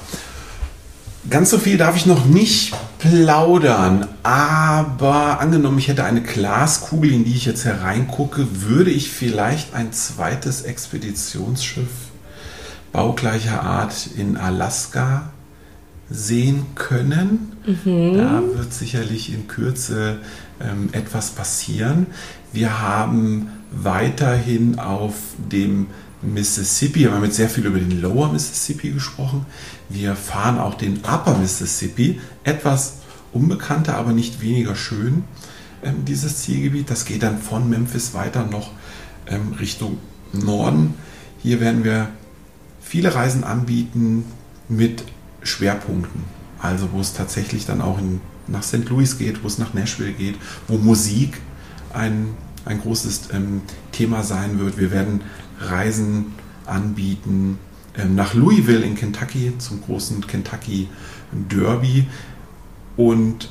Ganz 1.29 1.49
so 1.49 1.57
viel 1.57 1.77
darf 1.77 1.97
ich 1.97 2.05
noch 2.05 2.25
nicht 2.25 2.73
plaudern, 2.99 4.07
aber 4.23 5.41
angenommen, 5.41 5.77
ich 5.77 5.89
hätte 5.89 6.05
eine 6.05 6.21
Glaskugel, 6.21 7.11
in 7.11 7.25
die 7.25 7.35
ich 7.35 7.45
jetzt 7.45 7.65
hereingucke, 7.65 8.47
würde 8.61 8.91
ich 8.91 9.11
vielleicht 9.11 9.73
ein 9.73 9.91
zweites 9.91 10.61
Expeditionsschiff 10.61 11.89
baugleicher 12.93 13.61
Art 13.61 14.09
in 14.15 14.37
Alaska 14.37 15.29
sehen 16.09 16.65
können. 16.75 17.57
Mhm. 17.65 18.17
Da 18.17 18.41
wird 18.55 18.73
sicherlich 18.73 19.33
in 19.33 19.47
Kürze 19.47 20.19
ähm, 20.61 20.89
etwas 20.93 21.31
passieren. 21.31 22.07
Wir 22.53 22.81
haben 22.81 23.49
weiterhin 23.71 24.79
auf 24.79 25.13
dem 25.37 25.87
Mississippi, 26.33 27.01
wir 27.01 27.11
haben 27.11 27.23
jetzt 27.23 27.37
sehr 27.37 27.49
viel 27.49 27.65
über 27.65 27.79
den 27.79 28.01
Lower 28.01 28.31
Mississippi 28.31 28.91
gesprochen. 28.91 29.45
Wir 29.89 30.15
fahren 30.15 30.59
auch 30.59 30.75
den 30.75 30.97
Upper 30.97 31.37
Mississippi, 31.37 32.19
etwas 32.43 32.97
unbekannter, 33.33 33.97
aber 33.97 34.13
nicht 34.13 34.41
weniger 34.41 34.75
schön, 34.75 35.23
ähm, 35.83 36.05
dieses 36.05 36.41
Zielgebiet. 36.41 36.89
Das 36.89 37.05
geht 37.05 37.23
dann 37.23 37.39
von 37.39 37.69
Memphis 37.69 38.13
weiter 38.13 38.45
noch 38.45 38.71
ähm, 39.27 39.53
Richtung 39.59 39.97
Norden. 40.33 40.95
Hier 41.41 41.59
werden 41.59 41.83
wir 41.83 42.09
viele 42.81 43.13
Reisen 43.13 43.43
anbieten 43.43 44.25
mit 44.69 45.03
Schwerpunkten. 45.43 46.23
also 46.59 46.91
wo 46.91 46.99
es 46.99 47.13
tatsächlich 47.13 47.65
dann 47.65 47.81
auch 47.81 47.99
in, 47.99 48.19
nach 48.47 48.63
St. 48.63 48.89
Louis 48.89 49.17
geht, 49.17 49.43
wo 49.43 49.47
es 49.47 49.59
nach 49.59 49.73
Nashville 49.73 50.11
geht, 50.11 50.35
wo 50.67 50.77
Musik 50.77 51.39
ein, 51.93 52.29
ein 52.65 52.81
großes 52.81 53.29
ähm, 53.33 53.61
Thema 53.91 54.23
sein 54.23 54.59
wird. 54.59 54.77
Wir 54.77 54.91
werden 54.91 55.21
Reisen 55.59 56.33
anbieten 56.65 57.59
ähm, 57.97 58.15
nach 58.15 58.33
Louisville 58.33 58.85
in 58.85 58.95
Kentucky 58.95 59.53
zum 59.57 59.81
großen 59.81 60.25
Kentucky 60.27 60.87
Derby 61.31 62.07
und 62.95 63.49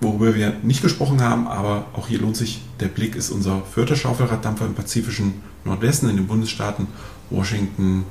worüber 0.00 0.34
wir 0.34 0.54
nicht 0.62 0.82
gesprochen 0.82 1.22
haben, 1.22 1.46
aber 1.48 1.86
auch 1.94 2.08
hier 2.08 2.20
lohnt 2.20 2.36
sich 2.36 2.62
der 2.80 2.88
Blick, 2.88 3.16
ist 3.16 3.30
unser 3.30 3.62
vierter 3.62 3.96
Schaufelraddampfer 3.96 4.66
im 4.66 4.74
pazifischen 4.74 5.42
Nordwesten 5.64 6.10
in 6.10 6.16
den 6.16 6.26
Bundesstaaten 6.26 6.86
Washington 7.30 8.04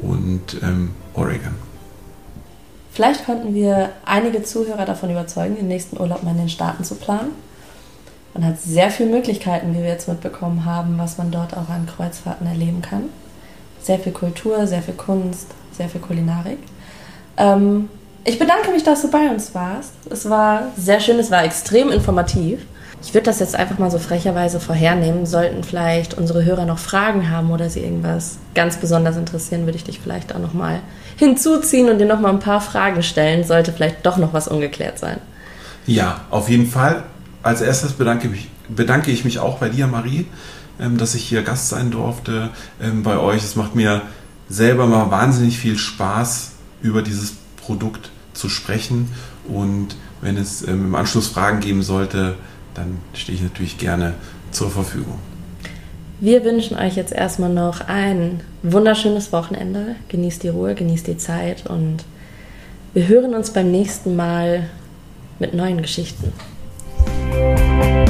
und 0.00 0.60
ähm, 0.62 0.90
Oregon. 1.14 1.54
Vielleicht 2.92 3.24
konnten 3.24 3.54
wir 3.54 3.92
einige 4.04 4.42
Zuhörer 4.42 4.84
davon 4.84 5.10
überzeugen, 5.10 5.56
den 5.56 5.68
nächsten 5.68 6.00
Urlaub 6.00 6.22
mal 6.24 6.32
in 6.32 6.38
den 6.38 6.48
Staaten 6.48 6.82
zu 6.82 6.96
planen. 6.96 7.30
Man 8.34 8.44
hat 8.44 8.60
sehr 8.60 8.90
viele 8.90 9.10
Möglichkeiten, 9.10 9.74
wie 9.74 9.78
wir 9.78 9.88
jetzt 9.88 10.08
mitbekommen 10.08 10.64
haben, 10.64 10.98
was 10.98 11.18
man 11.18 11.30
dort 11.30 11.54
auch 11.54 11.68
an 11.68 11.86
Kreuzfahrten 11.86 12.46
erleben 12.46 12.80
kann. 12.82 13.04
Sehr 13.82 13.98
viel 13.98 14.12
Kultur, 14.12 14.66
sehr 14.66 14.82
viel 14.82 14.94
Kunst, 14.94 15.48
sehr 15.72 15.88
viel 15.88 16.00
Kulinarik. 16.00 16.58
Ähm, 17.36 17.88
ich 18.24 18.38
bedanke 18.38 18.70
mich, 18.70 18.82
dass 18.82 19.02
du 19.02 19.10
bei 19.10 19.30
uns 19.30 19.54
warst. 19.54 19.92
Es 20.10 20.28
war 20.28 20.64
sehr 20.76 21.00
schön, 21.00 21.18
es 21.18 21.30
war 21.30 21.44
extrem 21.44 21.90
informativ. 21.90 22.60
Ich 23.02 23.14
würde 23.14 23.24
das 23.24 23.40
jetzt 23.40 23.56
einfach 23.56 23.78
mal 23.78 23.90
so 23.90 23.98
frecherweise 23.98 24.60
vorhernehmen. 24.60 25.24
Sollten 25.24 25.64
vielleicht 25.64 26.14
unsere 26.14 26.44
Hörer 26.44 26.66
noch 26.66 26.78
Fragen 26.78 27.30
haben 27.30 27.50
oder 27.50 27.70
sie 27.70 27.80
irgendwas 27.80 28.38
ganz 28.54 28.76
besonders 28.76 29.16
interessieren, 29.16 29.64
würde 29.64 29.76
ich 29.76 29.84
dich 29.84 30.00
vielleicht 30.00 30.34
auch 30.34 30.38
noch 30.38 30.52
mal 30.52 30.80
hinzuziehen 31.16 31.88
und 31.88 31.98
dir 31.98 32.06
noch 32.06 32.20
mal 32.20 32.28
ein 32.28 32.40
paar 32.40 32.60
Fragen 32.60 33.02
stellen. 33.02 33.44
Sollte 33.44 33.72
vielleicht 33.72 34.04
doch 34.04 34.18
noch 34.18 34.34
was 34.34 34.48
ungeklärt 34.48 34.98
sein. 34.98 35.16
Ja, 35.86 36.20
auf 36.30 36.50
jeden 36.50 36.66
Fall. 36.66 37.04
Als 37.42 37.60
erstes 37.60 37.92
bedanke, 37.92 38.28
mich, 38.28 38.48
bedanke 38.68 39.10
ich 39.10 39.24
mich 39.24 39.38
auch 39.38 39.58
bei 39.58 39.68
dir, 39.68 39.86
Marie, 39.86 40.26
ähm, 40.78 40.98
dass 40.98 41.14
ich 41.14 41.24
hier 41.24 41.42
Gast 41.42 41.68
sein 41.68 41.90
durfte 41.90 42.50
ähm, 42.82 43.02
bei 43.02 43.18
euch. 43.18 43.42
Es 43.42 43.56
macht 43.56 43.74
mir 43.74 44.02
selber 44.48 44.86
mal 44.86 45.10
wahnsinnig 45.10 45.58
viel 45.58 45.78
Spaß, 45.78 46.52
über 46.82 47.02
dieses 47.02 47.34
Produkt 47.56 48.10
zu 48.34 48.48
sprechen. 48.48 49.10
Und 49.48 49.96
wenn 50.20 50.36
es 50.36 50.62
ähm, 50.62 50.86
im 50.86 50.94
Anschluss 50.94 51.28
Fragen 51.28 51.60
geben 51.60 51.82
sollte, 51.82 52.34
dann 52.74 52.98
stehe 53.14 53.36
ich 53.36 53.42
natürlich 53.42 53.78
gerne 53.78 54.14
zur 54.50 54.70
Verfügung. 54.70 55.18
Wir 56.20 56.44
wünschen 56.44 56.76
euch 56.76 56.96
jetzt 56.96 57.12
erstmal 57.12 57.50
noch 57.50 57.80
ein 57.88 58.40
wunderschönes 58.62 59.32
Wochenende. 59.32 59.96
Genießt 60.08 60.42
die 60.42 60.48
Ruhe, 60.48 60.74
genießt 60.74 61.06
die 61.06 61.16
Zeit 61.16 61.66
und 61.66 62.04
wir 62.92 63.08
hören 63.08 63.34
uns 63.34 63.50
beim 63.50 63.70
nächsten 63.70 64.16
Mal 64.16 64.68
mit 65.38 65.54
neuen 65.54 65.80
Geschichten. 65.80 66.32
Música 67.30 68.09